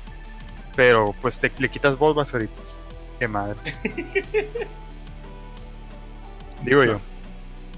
[0.75, 2.77] Pero pues te, le quitas Bulbasaur y pues,
[3.17, 3.57] qué madre.
[6.63, 6.99] Digo yo.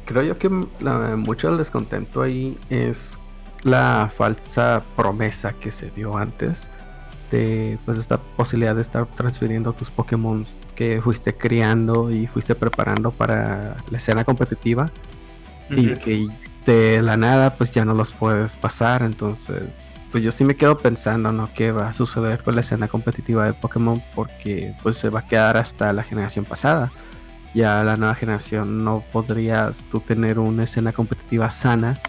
[0.06, 3.20] Creo yo que mucho del descontento ahí es
[3.64, 6.70] la falsa promesa que se dio antes
[7.86, 10.44] pues esta posibilidad de estar transfiriendo tus Pokémon
[10.76, 14.90] que fuiste criando y fuiste preparando para la escena competitiva.
[15.70, 16.28] Y que
[16.66, 19.02] de la nada pues ya no los puedes pasar.
[19.04, 22.90] Entonces pues yo sí me quedo pensando no qué va a suceder con la escena
[22.90, 26.92] competitiva de Pokémon porque pues se va a quedar hasta la generación pasada
[27.54, 32.00] ya la nueva generación no podrías tú tener una escena competitiva sana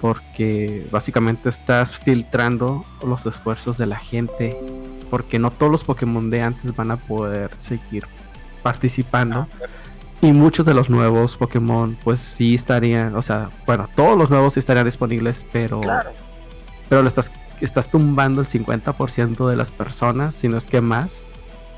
[0.00, 4.56] porque básicamente estás filtrando los esfuerzos de la gente,
[5.10, 8.06] porque no todos los Pokémon de antes van a poder seguir
[8.62, 9.46] participando.
[9.62, 9.66] Ah,
[10.22, 14.54] y muchos de los nuevos Pokémon, pues sí estarían, o sea, bueno, todos los nuevos
[14.54, 15.80] sí estarían disponibles, pero,
[16.88, 17.30] pero lo estás,
[17.60, 21.24] estás tumbando el 50% de las personas, si no es que más,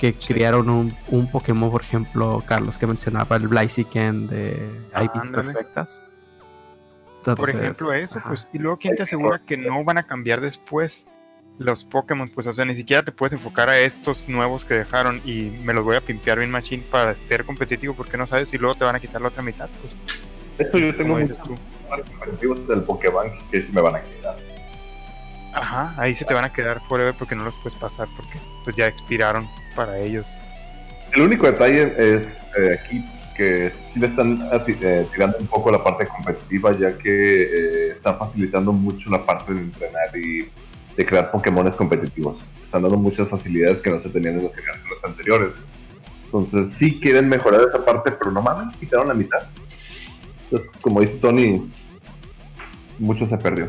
[0.02, 5.30] que crearon un, un, Pokémon, por ejemplo, Carlos, que mencionaba el Blaziken de ah, IPs
[5.30, 6.04] perfectas
[7.22, 11.06] por ejemplo, eso, pues, y luego, ¿quién te asegura que no van a cambiar después
[11.58, 12.28] los Pokémon?
[12.28, 15.72] Pues, o sea, ni siquiera te puedes enfocar a estos nuevos que dejaron y me
[15.72, 18.84] los voy a pimpear bien machine para ser competitivo porque no sabes si luego te
[18.84, 19.92] van a quitar la otra mitad, pues.
[20.58, 24.36] Esto yo tengo muchos competitivos del Pokébank que sí me van a quedar.
[25.54, 28.74] Ajá, ahí se te van a quedar forever porque no los puedes pasar porque pues
[28.74, 30.36] ya expiraron para ellos.
[31.14, 33.04] El único detalle es eh, aquí
[33.36, 38.14] que sí le están eh, tirando un poco la parte competitiva, ya que eh, está
[38.14, 40.50] facilitando mucho la parte de entrenar y
[40.96, 42.38] de crear Pokémones competitivos.
[42.62, 45.54] Están dando muchas facilidades que no se tenían en las generaciones anteriores.
[46.26, 49.46] Entonces sí quieren mejorar esa parte, pero no mames, quitaron la mitad.
[50.44, 51.70] Entonces, como dice Tony,
[52.98, 53.68] mucho se perdió.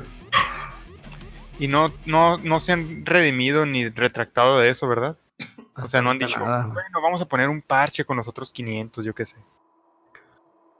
[1.59, 5.17] Y no, no, no se han redimido ni retractado de eso, ¿verdad?
[5.75, 6.67] O sea, no han dicho, Nada.
[6.67, 9.37] bueno, vamos a poner un parche con los otros 500, yo qué sé.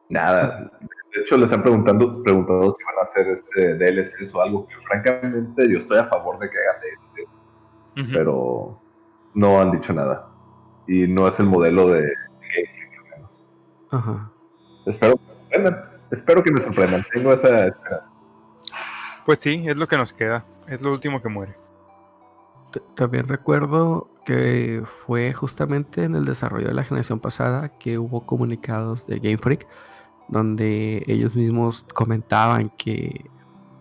[0.10, 0.72] Nada.
[0.80, 4.76] De hecho, les han preguntado, preguntado si van a hacer este DLCs o algo que
[4.78, 8.80] francamente yo estoy a favor de que hagan DLCs, pero
[9.34, 10.28] no han dicho nada.
[10.88, 13.44] Y no es el modelo de gameplay, al menos.
[13.92, 14.32] Ajá.
[14.86, 15.90] Espero que me sorprendan.
[16.12, 17.06] Espero que me sorprendan.
[17.14, 18.10] Tengo esa esperanza.
[19.26, 20.46] Pues sí, es lo que nos queda.
[20.68, 21.56] Es lo último que muere.
[22.96, 29.06] También recuerdo que fue justamente en el desarrollo de la generación pasada que hubo comunicados
[29.08, 29.68] de Game Freak
[30.30, 33.30] donde ellos mismos comentaban que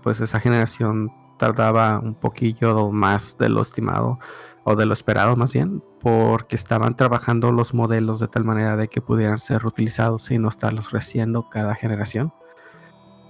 [0.03, 4.19] pues esa generación tardaba un poquillo más de lo estimado
[4.65, 8.89] o de lo esperado más bien porque estaban trabajando los modelos de tal manera de
[8.89, 12.33] que pudieran ser reutilizados y no estarlos reciendo cada generación.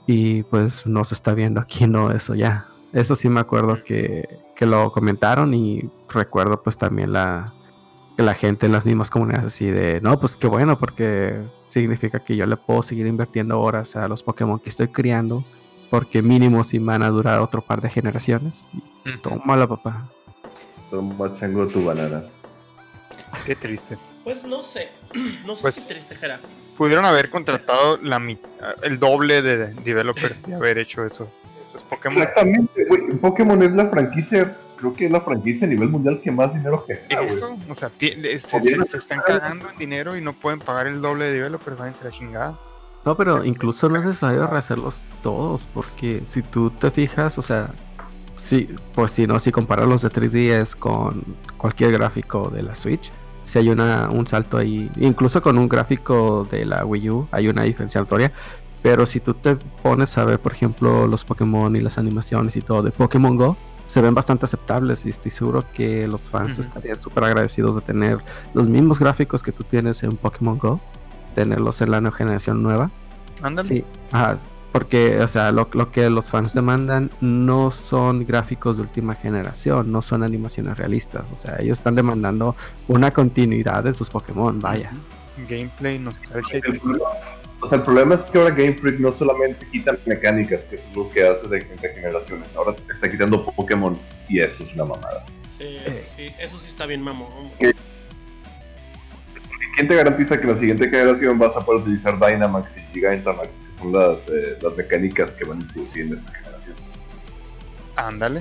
[0.06, 2.68] Y pues no se está viendo aquí no eso ya.
[2.92, 7.52] Eso sí me acuerdo que, que lo comentaron y recuerdo pues también la
[8.16, 12.20] que la gente en las mismas comunidades así de no pues qué bueno porque significa
[12.20, 15.44] que yo le puedo seguir invirtiendo horas a los Pokémon que estoy criando
[15.90, 18.68] porque mínimo si van a durar otro par de generaciones
[19.04, 19.18] Ujú.
[19.20, 20.08] tómala papá
[20.92, 22.24] Toma chango tu banana.
[23.46, 23.96] Qué triste.
[24.22, 24.90] Pues no sé.
[25.46, 26.38] No sé Pues- si triste, Jera.
[26.76, 28.20] Pudieron haber contratado la
[28.82, 31.28] el doble de developers y haber hecho eso.
[31.88, 32.18] Pokémon.
[32.18, 33.02] Exactamente, güey.
[33.18, 36.84] Pokémon es la franquicia, creo que es la franquicia a nivel mundial que más dinero
[36.86, 37.22] genera.
[37.22, 41.00] Eso, o sea, este, se, se están cagando en dinero y no pueden pagar el
[41.00, 42.58] doble de developers, váyanse a la chingada.
[43.04, 47.70] No, pero incluso no es necesario rehacerlos todos, porque si tú te fijas, o sea,
[48.36, 51.24] sí, pues si no, si comparas los de 3DS con
[51.56, 53.10] cualquier gráfico de la Switch,
[53.44, 57.48] si hay una, un salto ahí, incluso con un gráfico de la Wii U, hay
[57.48, 58.30] una diferencia notoria.
[58.82, 62.62] Pero si tú te pones a ver, por ejemplo, los Pokémon y las animaciones y
[62.62, 63.56] todo de Pokémon Go,
[63.86, 68.18] se ven bastante aceptables y estoy seguro que los fans estarían súper agradecidos de tener
[68.54, 70.80] los mismos gráficos que tú tienes en Pokémon Go,
[71.34, 72.90] tenerlos en la nueva generación nueva.
[73.42, 73.68] Ándale.
[73.68, 74.38] Sí, ajá,
[74.72, 79.92] porque, o sea, lo, lo que los fans demandan no son gráficos de última generación,
[79.92, 82.56] no son animaciones realistas, o sea, ellos están demandando
[82.88, 84.90] una continuidad de sus Pokémon, vaya.
[85.48, 86.62] Gameplay, nostalgia.
[87.62, 90.82] O sea, el problema es que ahora Game Freak no solamente quita mecánicas, que es
[90.96, 93.96] lo que hace de, de generaciones, ahora te está quitando Pokémon
[94.28, 95.24] y eso es una mamada.
[95.56, 97.28] Sí, eso sí, eso sí está bien mamón.
[99.76, 103.48] ¿Quién te garantiza que en la siguiente generación vas a poder utilizar Dynamax y Gigantamax,
[103.48, 106.76] que son las, eh, las mecánicas que van a introducir en esta generación?
[107.96, 108.40] Ándale.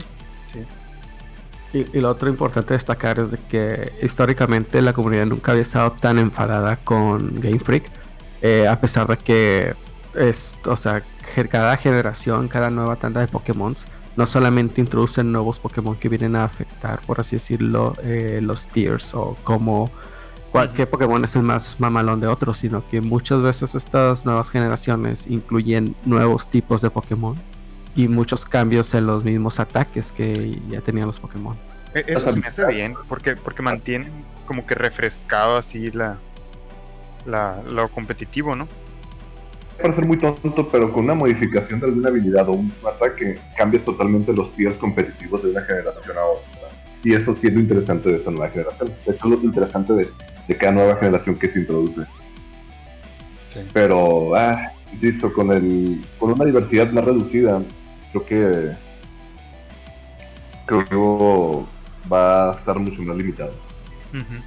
[1.74, 5.92] Y, y lo otro importante destacar es de que históricamente la comunidad nunca había estado
[5.92, 8.01] tan enfadada con Game Freak,
[8.42, 9.74] eh, a pesar de que
[10.16, 11.04] es, o sea,
[11.50, 13.76] cada generación, cada nueva tanda de Pokémon,
[14.18, 19.14] no solamente introducen nuevos Pokémon que vienen a afectar, por así decirlo, eh, los tiers
[19.14, 19.90] o como
[20.52, 25.28] cualquier Pokémon es el más mamalón de otros, sino que muchas veces estas nuevas generaciones
[25.28, 27.36] incluyen nuevos tipos de Pokémon
[27.96, 31.56] y muchos cambios en los mismos ataques que ya tenían los Pokémon.
[31.94, 34.12] E- Eso se me hace bien, porque, porque mantienen
[34.46, 36.18] como que refrescado así la,
[37.26, 38.68] la lo competitivo, ¿no?
[39.82, 43.84] Para ser muy tonto, pero con una modificación de alguna habilidad o un ataque, cambias
[43.84, 46.70] totalmente los tiers competitivos de una generación a otra.
[47.04, 48.90] Y eso sí es lo interesante de esta nueva generación.
[49.06, 50.10] De hecho, es lo interesante de,
[50.48, 52.02] de cada nueva generación que se introduce.
[53.48, 53.60] Sí.
[53.74, 57.62] Pero, ah, insisto, con, el, con una diversidad más reducida,
[58.12, 58.92] creo que
[60.66, 63.54] creo que va a estar mucho más limitado.
[64.14, 64.42] Ujú.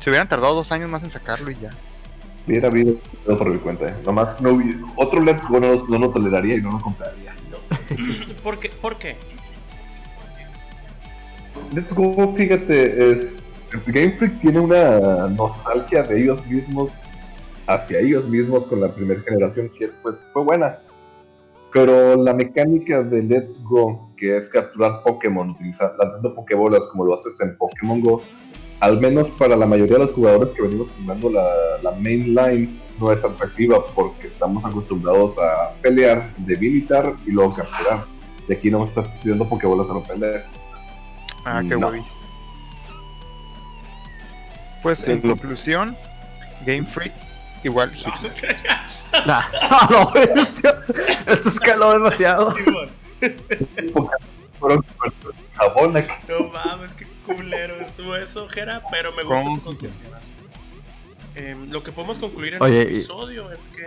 [0.00, 1.70] Se hubieran tardado dos años más en sacarlo y ya.
[2.46, 2.94] Hubiera habido
[3.24, 3.86] todo por mi cuenta.
[3.88, 3.94] ¿eh?
[4.04, 7.34] Nomás no hubi- otro Let's Go no, no lo toleraría y no lo compraría.
[8.42, 8.70] ¿Por qué?
[8.80, 9.16] ¿Por qué?
[11.72, 13.34] Let's Go, fíjate, es
[13.86, 16.90] Game Freak tiene una nostalgia de ellos mismos
[17.66, 20.78] hacia ellos mismos con la primera generación que pues fue buena.
[21.72, 25.54] Pero la mecánica de Let's Go, que es capturar Pokémon
[25.98, 28.20] lanzando Pokébolas como lo haces en Pokémon Go,
[28.80, 31.44] al menos para la mayoría de los jugadores que venimos jugando la,
[31.82, 38.04] la main line, no es atractiva porque estamos acostumbrados a pelear, debilitar y luego capturar.
[38.48, 40.44] Y aquí no estás pidiendo Pokébolas a lo pendejo.
[41.44, 41.88] Ah, qué No.
[41.88, 42.02] guay.
[44.82, 45.96] Pues Sí, en lo- conclusión,
[46.64, 47.12] Game Freak
[47.64, 48.12] igual No.
[49.26, 49.42] Nah,
[49.90, 50.84] no, bestia.
[51.26, 52.54] Esto escaló demasiado.
[56.28, 59.92] No mames, qué culero estuvo eso, Jera, pero me tu conclusión.
[61.34, 63.86] em, lo que podemos concluir en Oye, este y- episodio es que.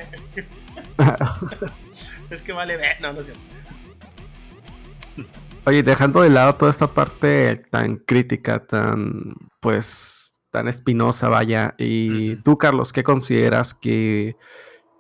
[2.30, 3.00] es que vale ver.
[3.02, 3.42] No, no es cierto.
[5.66, 11.76] Oye, dejando de lado toda esta parte tan crítica, tan, pues, tan espinosa, vaya.
[11.78, 14.36] Y tú, Carlos, ¿qué consideras que,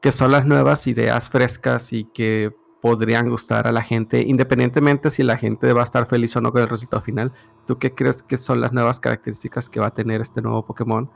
[0.01, 2.51] que son las nuevas ideas frescas y que
[2.81, 6.51] podrían gustar a la gente, independientemente si la gente va a estar feliz o no
[6.51, 7.33] con el resultado final?
[7.67, 11.09] ¿Tú qué crees que son las nuevas características que va a tener este nuevo Pokémon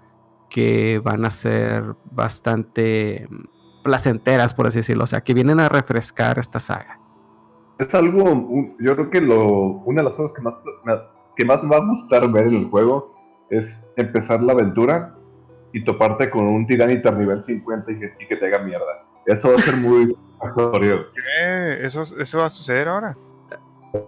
[0.49, 5.05] que van a ser bastante mm, placenteras, por así decirlo?
[5.05, 6.99] O sea, que vienen a refrescar esta saga.
[7.79, 9.47] Es algo, un- yo creo que lo,
[9.85, 10.93] una de las cosas que más, me-
[11.35, 13.15] que más va a gustar ver en el juego
[13.49, 15.15] es empezar la aventura
[15.71, 19.05] y toparte con un Tiranitar nivel 50 y que, y que te haga mierda.
[19.25, 20.13] Eso va a ser muy.
[21.13, 21.85] ¿Qué?
[21.85, 23.17] ¿Eso, ¿Eso va a suceder ahora?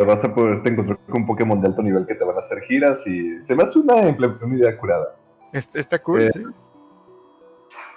[0.06, 2.62] Vas a poderte encontrar con un Pokémon de alto nivel que te van a hacer
[2.62, 5.16] giras y se me hace una, una idea curada.
[5.54, 6.44] Está, está cool, Eh, sí.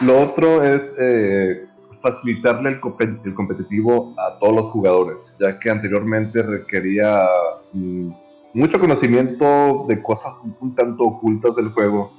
[0.01, 1.66] Lo otro es eh,
[2.03, 7.26] facilitarle el, compe- el competitivo a todos los jugadores, ya que anteriormente requería
[7.72, 8.11] mm,
[8.55, 12.12] mucho conocimiento de cosas un, un tanto ocultas del juego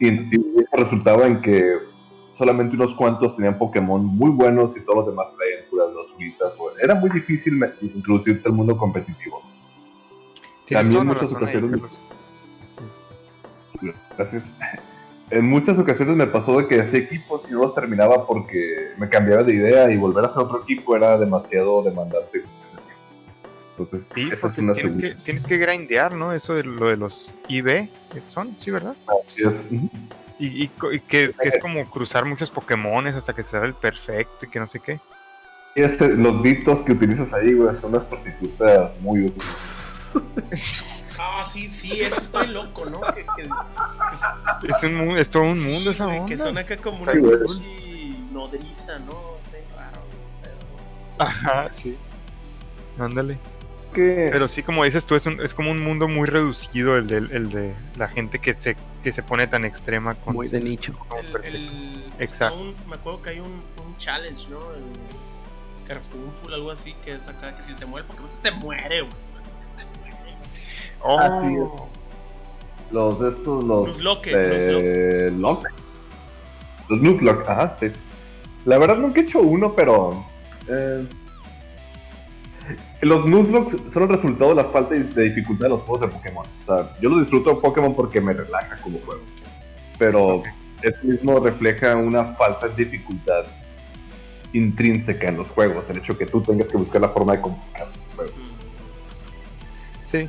[0.00, 0.10] y,
[0.72, 1.74] resultaba en que
[2.38, 6.54] solamente unos cuantos tenían Pokémon muy buenos y todos los demás traían puras basulitas.
[6.58, 9.42] o- Era muy difícil introducirte al mundo competitivo.
[10.70, 11.80] También la muchas ocasiones-.
[14.16, 14.44] Gracias.
[15.30, 19.10] En muchas ocasiones me pasó de que hacía equipos y no los terminaba porque me
[19.10, 22.38] cambiaba de idea y volver a hacer otro equipo era demasiado demandante.
[22.38, 22.44] en.
[23.78, 26.32] Entonces, Sí, esa es una tienes que, tienes que grindear, ¿no?
[26.32, 28.54] Eso de lo de los IB, ¿qué son?
[28.58, 28.96] Sí, ¿verdad?
[29.06, 29.48] Así es.
[29.70, 29.90] Ujú.
[30.38, 33.58] Y, y co- y que, es- que es como cruzar muchos Pokémones hasta que se
[33.58, 35.00] da el perfecto y que no sé qué.
[35.74, 39.64] Y este, los ditos que utilizas ahí, güey, son unas prostitutas muy útiles.
[41.20, 43.00] Ah, sí, sí, eso está bien loco, ¿no?
[43.12, 46.26] Que, que, Es, un, es todo un mundo sí, esa onda.
[46.26, 49.34] que son acá como una Sí, nodriza, ¿no?
[49.52, 51.18] Está raro ese pedo.
[51.18, 51.96] Ajá, sí.
[53.00, 53.36] Ándale.
[53.94, 57.06] Que Pero sí, como dices tú, es, un- es como un mundo muy reducido el
[57.06, 60.60] de, el de la gente que se, que se pone tan extrema con Muy de
[60.60, 60.92] nicho.
[61.42, 62.58] El, el- Exacto.
[62.58, 63.46] un- me acuerdo que hay un,
[63.86, 64.58] un challenge, ¿no?
[64.72, 64.82] El
[65.88, 69.00] Carfunful, algo así, que es acá, que si te muere el Pokémon se te muere,
[69.02, 69.12] güey.
[71.00, 71.56] Oh, Así
[72.90, 73.88] los de estos, los.
[74.26, 75.66] Eh, Lock.
[76.88, 77.86] Los Nuzlocke, ajá, sí.
[78.64, 80.24] La verdad nunca he hecho uno, pero.
[80.68, 81.06] eh,
[83.02, 86.46] los Nuzlocke son el resultado de la falta de dificultad de los juegos de Pokémon.
[86.46, 89.22] O sea, yo lo disfruto de Pokémon porque me relaja como juego.
[89.98, 90.42] Pero
[90.82, 93.44] eso mismo refleja una falta de dificultad
[94.52, 95.84] intrínseca en los juegos.
[95.90, 98.34] El hecho que tú tengas que buscar la forma de complicar los juegos.
[100.06, 100.28] Sí.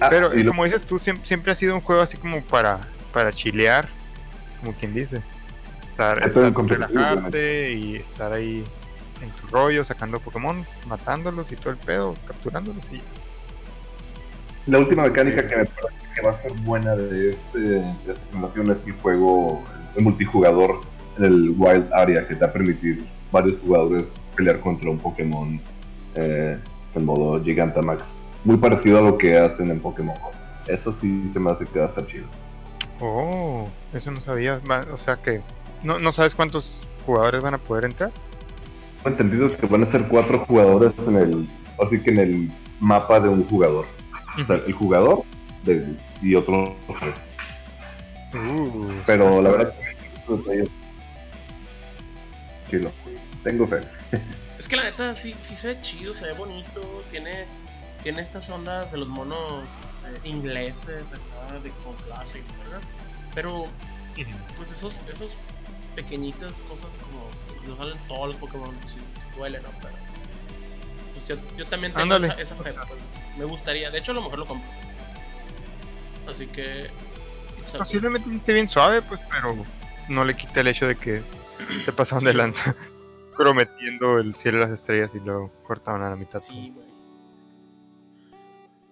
[0.00, 2.40] Ah, Pero y lo- como dices tú, siempre, siempre ha sido un juego así como
[2.42, 2.80] para,
[3.12, 3.88] para chilear,
[4.60, 5.20] como quien dice.
[5.84, 8.62] Estar, Estar relajarte y estar ahí
[9.22, 13.00] en tu rollo, sacando Pokémon, matándolos y todo el pedo, capturándolos y
[14.70, 18.32] La última mecánica que me parece que va a ser buena de, este, de esta
[18.32, 19.62] generación es el juego
[19.96, 20.80] el multijugador
[21.18, 25.60] en el Wild Area, que te va a permitir varios jugadores pelear contra un Pokémon
[26.14, 26.58] eh,
[26.94, 28.02] en modo Gigantamax.
[28.44, 30.30] Muy parecido a lo que hacen en Pokémon Go.
[30.66, 32.26] Eso sí se me hace que va a estar chido.
[33.00, 34.60] Oh, eso no sabía.
[34.92, 35.40] O sea que
[35.82, 38.10] no, no sabes cuántos jugadores van a poder entrar.
[39.06, 41.48] Entendido que van a ser cuatro jugadores en el,
[41.84, 42.50] así que en el
[42.80, 43.86] mapa de un jugador.
[44.42, 45.22] O sea, el jugador
[46.22, 47.14] y otros tres.
[48.34, 49.74] Uh, Pero la verdad
[50.26, 50.66] que
[52.68, 52.90] Chilo.
[53.44, 53.80] Tengo fe.
[54.58, 57.46] Es que la neta sí, sí se ve chido, se ve bonito, tiene,
[58.02, 62.80] tiene estas ondas de los monos este, ingleses acá de con clase, ¿verdad?
[63.34, 63.66] Pero
[64.56, 65.36] pues esos, esos
[65.96, 67.26] pequeñitas cosas como
[67.66, 69.68] no salen todos los Pokémon, pues sí, sí duele, ¿no?
[69.82, 69.94] Pero
[71.14, 72.28] pues yo, yo también tengo Ándale.
[72.28, 74.68] esa, esa fe, pues, me gustaría, de hecho a lo mejor lo compro.
[76.28, 76.90] Así que
[77.78, 79.56] Posiblemente sí esté bien suave, pues, pero
[80.08, 81.22] no le quita el hecho de que
[81.84, 82.76] se pasaron de lanza
[83.36, 86.40] prometiendo el cielo y las estrellas y luego cortaron a la mitad.
[86.42, 86.86] sí, güey.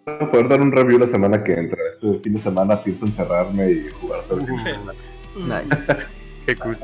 [0.07, 1.79] Voy a poder dar un review la semana que entra.
[1.93, 4.95] Este fin de semana pienso encerrarme y jugar todo el fin de semana.
[5.37, 5.97] Nice.
[6.47, 6.79] Qué cool.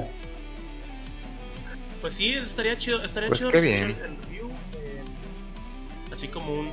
[2.01, 3.91] Pues sí, estaría chido, estaría Pues chido qué bien.
[3.91, 5.03] El, review, eh,
[6.13, 6.71] así como un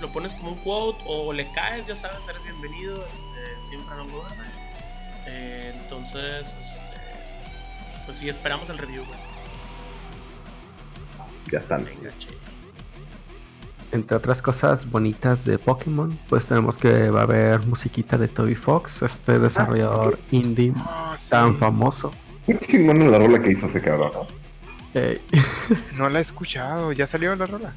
[0.00, 3.96] lo pones como un quote o le caes, ya sabes, eres bienvenido, este, siempre a
[3.96, 4.44] Longo Verde.
[5.26, 6.82] Eh, entonces, este,
[8.04, 9.18] pues sí, esperamos el review, güey.
[11.50, 11.84] Ya están.
[11.84, 12.28] Venga, che.
[13.92, 18.54] Entre otras cosas bonitas de Pokémon, pues tenemos que va a haber musiquita de Toby
[18.54, 21.30] Fox, este desarrollador indie Oh, sí.
[21.30, 22.10] tan famoso.
[22.46, 24.26] Qué chingón la rola que hizo ese cabrón, ¿no?
[25.96, 27.74] No la he escuchado, ya salió la rola.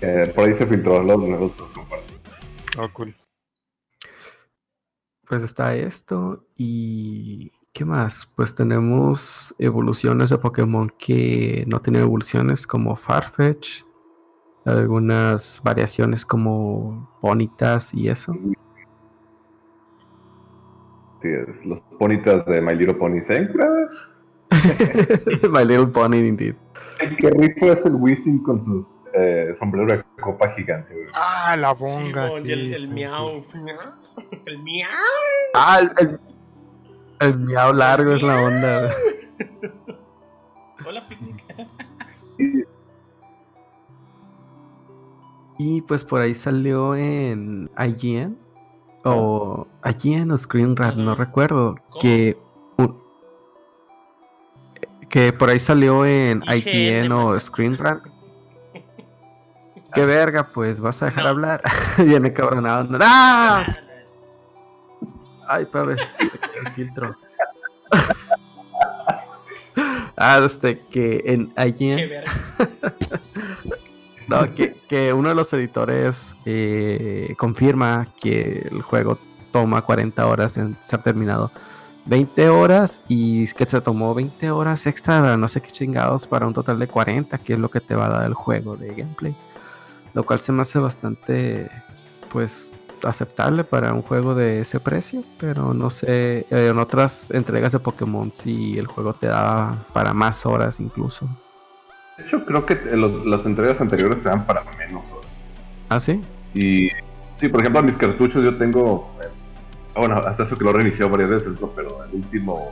[0.00, 2.12] Eh, por ahí se filtró, los nuevos los comparto.
[2.78, 3.14] Oh, cool.
[5.28, 8.28] pues está esto y ¿qué más?
[8.34, 13.82] Pues tenemos evoluciones de Pokémon que no tienen evoluciones como Farfetch,
[14.64, 18.34] algunas variaciones como Bonitas y eso.
[21.22, 23.20] Sí, es los ponitas de My Little Pony.
[23.22, 23.92] ¿Siempre ves?
[25.50, 26.54] My Little Pony indeed.
[27.00, 31.06] El que rifo es el Wizzing con su eh, sombrero de copa gigante, güey.
[31.14, 32.42] Ah, la Sí, bonga, sí.
[32.46, 33.44] y el, el miau.
[34.46, 34.88] El miau.
[35.54, 36.20] Ah, el, el,
[37.20, 38.90] el miau largo es la onda.
[45.64, 48.36] Y pues por ahí salió en IGN
[49.04, 52.00] o IGN o Screen Rant, no recuerdo, ¿Cómo?
[52.00, 52.36] que
[52.78, 53.00] un-
[55.08, 57.40] que por ahí salió en IGN, IGN o man.
[57.40, 58.02] Screen Rant.
[59.94, 61.30] Qué verga, pues vas a dejar No.
[61.30, 61.62] hablar.
[61.98, 62.82] Viene cabronado.
[62.84, 63.64] no- ¡Ah!
[65.46, 67.16] Ay, padre, se cayó el filtro.
[70.16, 72.32] ah, este que en IGN Qué verga.
[74.88, 79.18] Que, uno de los editores eh, confirma que el juego
[79.50, 81.50] toma 40 horas en ser terminado.
[82.04, 86.54] 20 horas y que se tomó 20 horas extra, no sé qué chingados, para un
[86.54, 89.36] total de 40, que es lo que te va a dar el juego de gameplay.
[90.12, 91.70] Lo cual se me hace bastante,
[92.30, 92.72] pues,
[93.04, 98.32] aceptable para un juego de ese precio, pero no sé, en otras entregas de Pokémon
[98.32, 101.28] si el juego te da para más horas incluso.
[102.18, 105.30] De hecho, creo que los- las entregas anteriores te dan para menos horas.
[105.88, 106.20] ¿Ah, sí?
[106.54, 106.88] Y
[107.38, 109.10] sí, por ejemplo, mis cartuchos yo tengo.
[109.94, 111.68] bueno, hasta eso que lo he reiniciado varias veces, ¿no?
[111.68, 112.70] Pero el último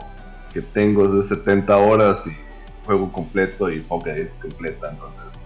[0.54, 2.30] que tengo es de 70 horas y
[2.86, 4.88] juego completo y Pokédex completa.
[4.90, 5.44] Entonces,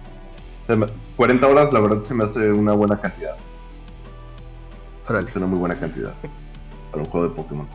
[0.68, 0.86] se me-
[1.16, 3.34] 40 horas, la verdad, se me hace una buena cantidad.
[5.09, 5.28] Órale.
[5.28, 6.14] Es una muy buena cantidad
[6.92, 7.66] para un juego de Pokémon.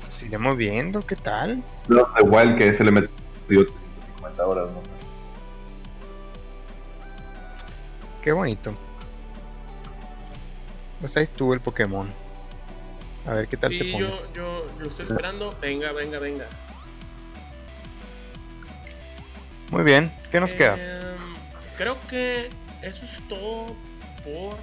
[0.00, 1.62] Pues iremos viendo qué tal.
[2.24, 3.10] Wild que se le metió
[3.48, 4.93] 150 horas, ¿no?
[8.24, 8.74] Qué bonito.
[11.00, 12.10] Pues ahí estuvo el Pokémon.
[13.26, 14.06] A ver qué tal se Sí, pone.
[14.08, 15.54] yo, yo lo estoy esperando.
[15.60, 16.46] Venga, venga, venga.
[19.70, 20.74] Muy bien, ¿qué nos queda?
[20.74, 21.34] Em,
[21.76, 22.48] Creo que
[22.80, 23.66] eso es todo
[24.24, 24.56] por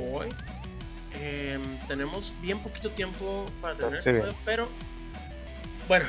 [0.00, 0.28] hoy.
[1.20, 4.10] Em, tenemos bien poquito tiempo para tener Sí.
[4.44, 4.68] pero
[5.88, 6.04] bueno,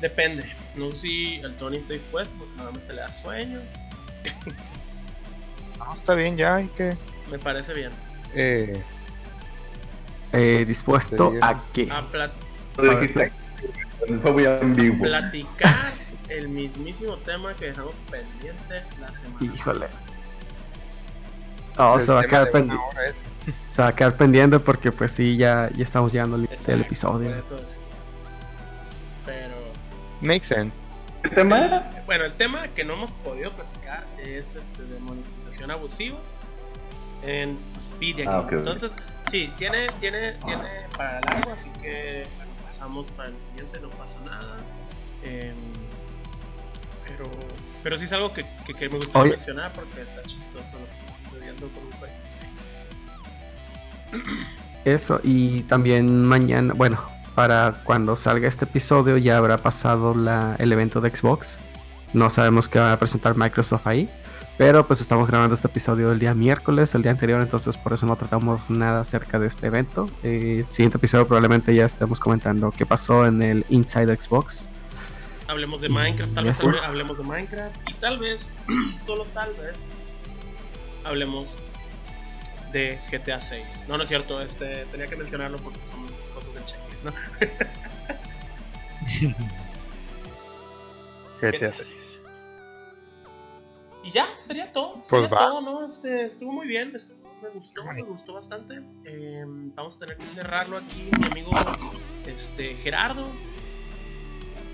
[0.00, 0.44] depende.
[0.76, 3.60] No sé si el Tony está dispuesto, porque normalmente le da sueño.
[5.86, 6.96] No, está bien, ya hay que.
[7.30, 7.90] Me parece bien.
[8.34, 8.82] Eh,
[10.32, 11.62] Eh, dispuesto Te a digo.
[11.72, 11.88] qué?
[11.92, 12.32] A, plat-
[15.00, 15.92] platicar
[16.28, 19.54] el mismísimo tema que dejamos pendiente la semana.
[19.54, 19.86] Híjole.
[21.76, 22.84] Oh, se va a quedar pendiente.
[23.08, 23.14] es-
[23.72, 26.44] Se va a quedar pendiente porque pues sí, ya, ya estamos llegando al
[26.80, 27.28] episodio.
[27.28, 27.78] por eso decía.
[29.26, 29.54] Pero
[30.20, 30.76] Makes sense.
[31.24, 32.02] ¿Qué tema era?
[32.06, 36.18] bueno, el tema que no hemos podido platicar es este de monetización abusiva
[37.22, 37.58] en
[37.98, 38.46] video Ah.
[38.50, 38.94] Entonces,
[39.30, 40.62] sí, tiene, tiene, tiene
[40.96, 44.56] para largo, así que bueno, pasamos para el siguiente, no pasa nada.
[45.22, 45.54] Em,
[47.08, 47.30] pero,
[47.82, 49.30] pero sí es algo que, que, que me gustaría Oye.
[49.30, 52.14] mencionar porque está chistoso lo que está sucediendo con un juego.
[54.84, 57.00] Eso, y también mañana, bueno,
[57.34, 61.58] para cuando salga este episodio ya habrá pasado la, el evento de Xbox.
[62.12, 64.08] No sabemos qué va a presentar Microsoft ahí.
[64.56, 68.06] Pero pues estamos grabando este episodio el día miércoles, el día anterior, entonces por eso
[68.06, 70.08] no tratamos nada acerca de este evento.
[70.22, 74.68] Eh, el siguiente episodio probablemente ya estemos comentando qué pasó en el Inside Xbox.
[75.48, 78.48] Hablemos de Minecraft, tal vez hable- hablemos de Minecraft y tal vez,
[79.04, 79.88] solo tal vez,
[81.02, 81.48] hablemos
[82.72, 83.64] de GTA 6.
[83.88, 86.14] No, no es cierto, este, tenía que mencionarlo porque checklist,
[87.04, 87.12] ¿no?
[91.40, 91.90] GTA GTA 6.
[91.94, 92.20] 6.
[94.04, 94.94] Y ya, sería todo.
[94.96, 95.38] Pues Sería va.
[95.38, 95.86] todo, ¿no?
[95.86, 98.82] Este, estuvo muy bien, estuvo- me gustó, me gustó bastante.
[99.04, 101.50] Eh, vamos a tener que cerrarlo aquí, mi amigo
[102.26, 103.26] este, Gerardo.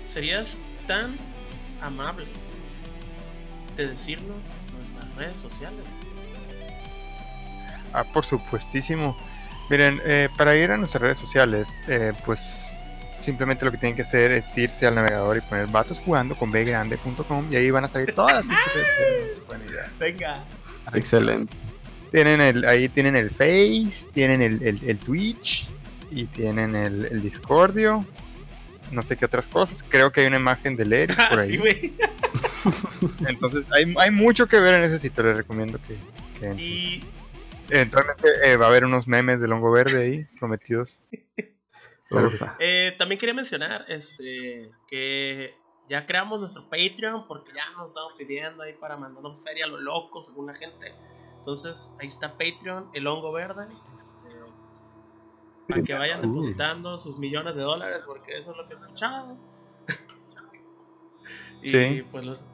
[0.05, 0.57] ¿Serías
[0.87, 1.17] tan
[1.81, 2.27] amable
[3.75, 4.37] de decirnos
[4.77, 5.85] nuestras redes sociales?
[7.93, 9.17] Ah, por supuestísimo.
[9.71, 12.67] Miren, eh, para ir a nuestras redes sociales, eh, pues
[13.19, 16.51] simplemente lo que tienen que hacer es irse al navegador y poner vatos jugando con
[16.51, 19.27] bgrande.com y ahí van a salir todas las redes sociales.
[19.47, 19.91] Buena idea.
[19.99, 20.43] Venga.
[20.93, 21.55] Excelente.
[22.11, 25.69] Tienen el, ahí tienen el Face, tienen el, el- el Twitch
[26.11, 28.05] y tienen el, el Discordio.
[28.91, 29.85] No sé qué otras cosas.
[29.87, 31.51] Creo que hay una imagen de Eric por Ah, ahí.
[31.51, 31.93] sí, güey.
[33.25, 35.23] Entonces hay, hay mucho que ver en ese sitio.
[35.23, 35.95] Les recomiendo que,
[36.41, 36.59] que entren.
[36.59, 37.03] Y
[37.71, 40.99] Eventualmente eh, va a haber unos memes de Longo Verde ahí prometidos.
[42.59, 45.55] Eh, también quería mencionar este que
[45.87, 49.79] ya creamos nuestro Patreon porque ya nos estaban pidiendo ahí para mandarnos feria a lo
[49.79, 50.93] loco según la gente.
[51.37, 53.67] Entonces ahí está Patreon, el hongo verde.
[53.95, 54.27] Este,
[55.69, 56.27] para que vayan Uy.
[56.27, 59.37] depositando sus millones de dólares porque eso es lo que he escuchado.
[61.63, 62.05] y Sí.
[62.11, 62.45] pues los,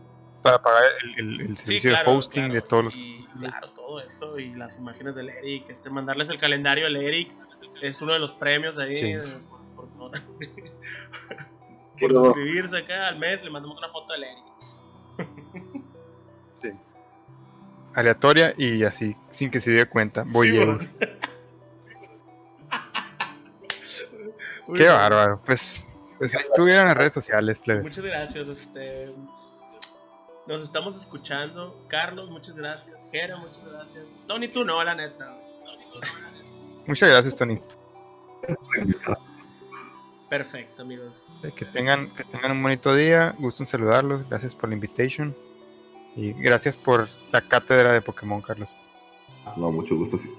[0.44, 2.96] Para pagar el, el- el Sí, servicio claro, de hosting claro, de todos los.
[2.96, 7.32] y, claro, todo eso y las imágenes del Eric, este mandarles el calendario del Eric
[7.82, 9.14] es uno de los premios ahí Sí.
[9.76, 10.20] por, por- por
[12.00, 14.44] Pero- suscribirse acá al mes, le mandamos una foto del Eric.
[17.96, 20.24] aleatoria y así, sin que se dé cuenta.
[20.28, 20.78] Voy Sí, a
[24.76, 25.42] Qué bárbaro.
[25.46, 25.82] Pues,
[26.18, 27.82] pues ahí estuvieron las redes sociales, plebe.
[27.82, 29.14] Muchas gracias, este
[30.48, 31.76] nos estamos escuchando.
[31.88, 32.96] Carlos, muchas gracias.
[33.12, 34.20] Jera, muchas gracias.
[34.28, 35.38] Tony, tú no, la neta.
[36.86, 37.60] Muchas gracias, Tony.
[40.30, 41.26] Perfecto, amigos.
[41.44, 43.36] Eh, Que tengan, que tengan un bonito día.
[43.40, 44.28] Gusto en saludarlos.
[44.30, 45.36] Gracias por la invitation.
[46.16, 48.70] Y gracias por la cátedra de Pokémon, Carlos.
[49.56, 50.30] No, mucho gusto, sí.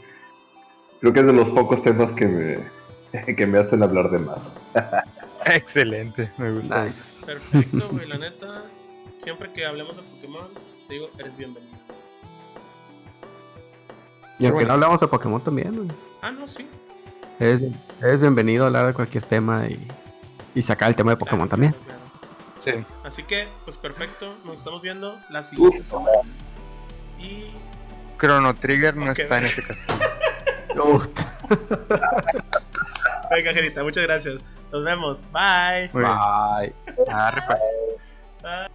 [1.01, 4.51] Creo que es de los pocos temas que me, que me hacen hablar de más.
[5.47, 6.85] Excelente, me gusta.
[6.85, 7.25] Nice.
[7.25, 8.65] Perfecto, güey, la neta.
[9.23, 10.49] Siempre que hablemos de Pokémon,
[10.87, 11.77] te digo, eres bienvenido.
[14.39, 14.69] Y aunque bueno.
[14.69, 15.89] no hablamos de Pokémon también, güey.
[16.23, 16.69] Ah, no, sí.
[17.41, 17.63] Eres,
[18.01, 19.87] eres bienvenido a hablar de cualquier tema y,
[20.55, 21.73] y sacar el tema de Pokémon Claro, también.
[21.73, 22.01] claro,
[22.63, 22.79] claro.
[22.79, 22.85] Sí.
[23.05, 24.37] Así que, pues perfecto.
[24.45, 26.11] Nos estamos viendo la siguiente semana.
[27.19, 27.51] Y
[28.19, 29.99] Chrono Trigger no está en este castillo.
[30.85, 31.07] Uf.
[33.31, 34.41] venga, Gerita, muchas gracias.
[34.73, 35.25] Nos vemos.
[35.33, 35.89] Bye.
[35.93, 36.03] Bye.
[37.07, 37.53] Pa.
[38.43, 38.69] Bye.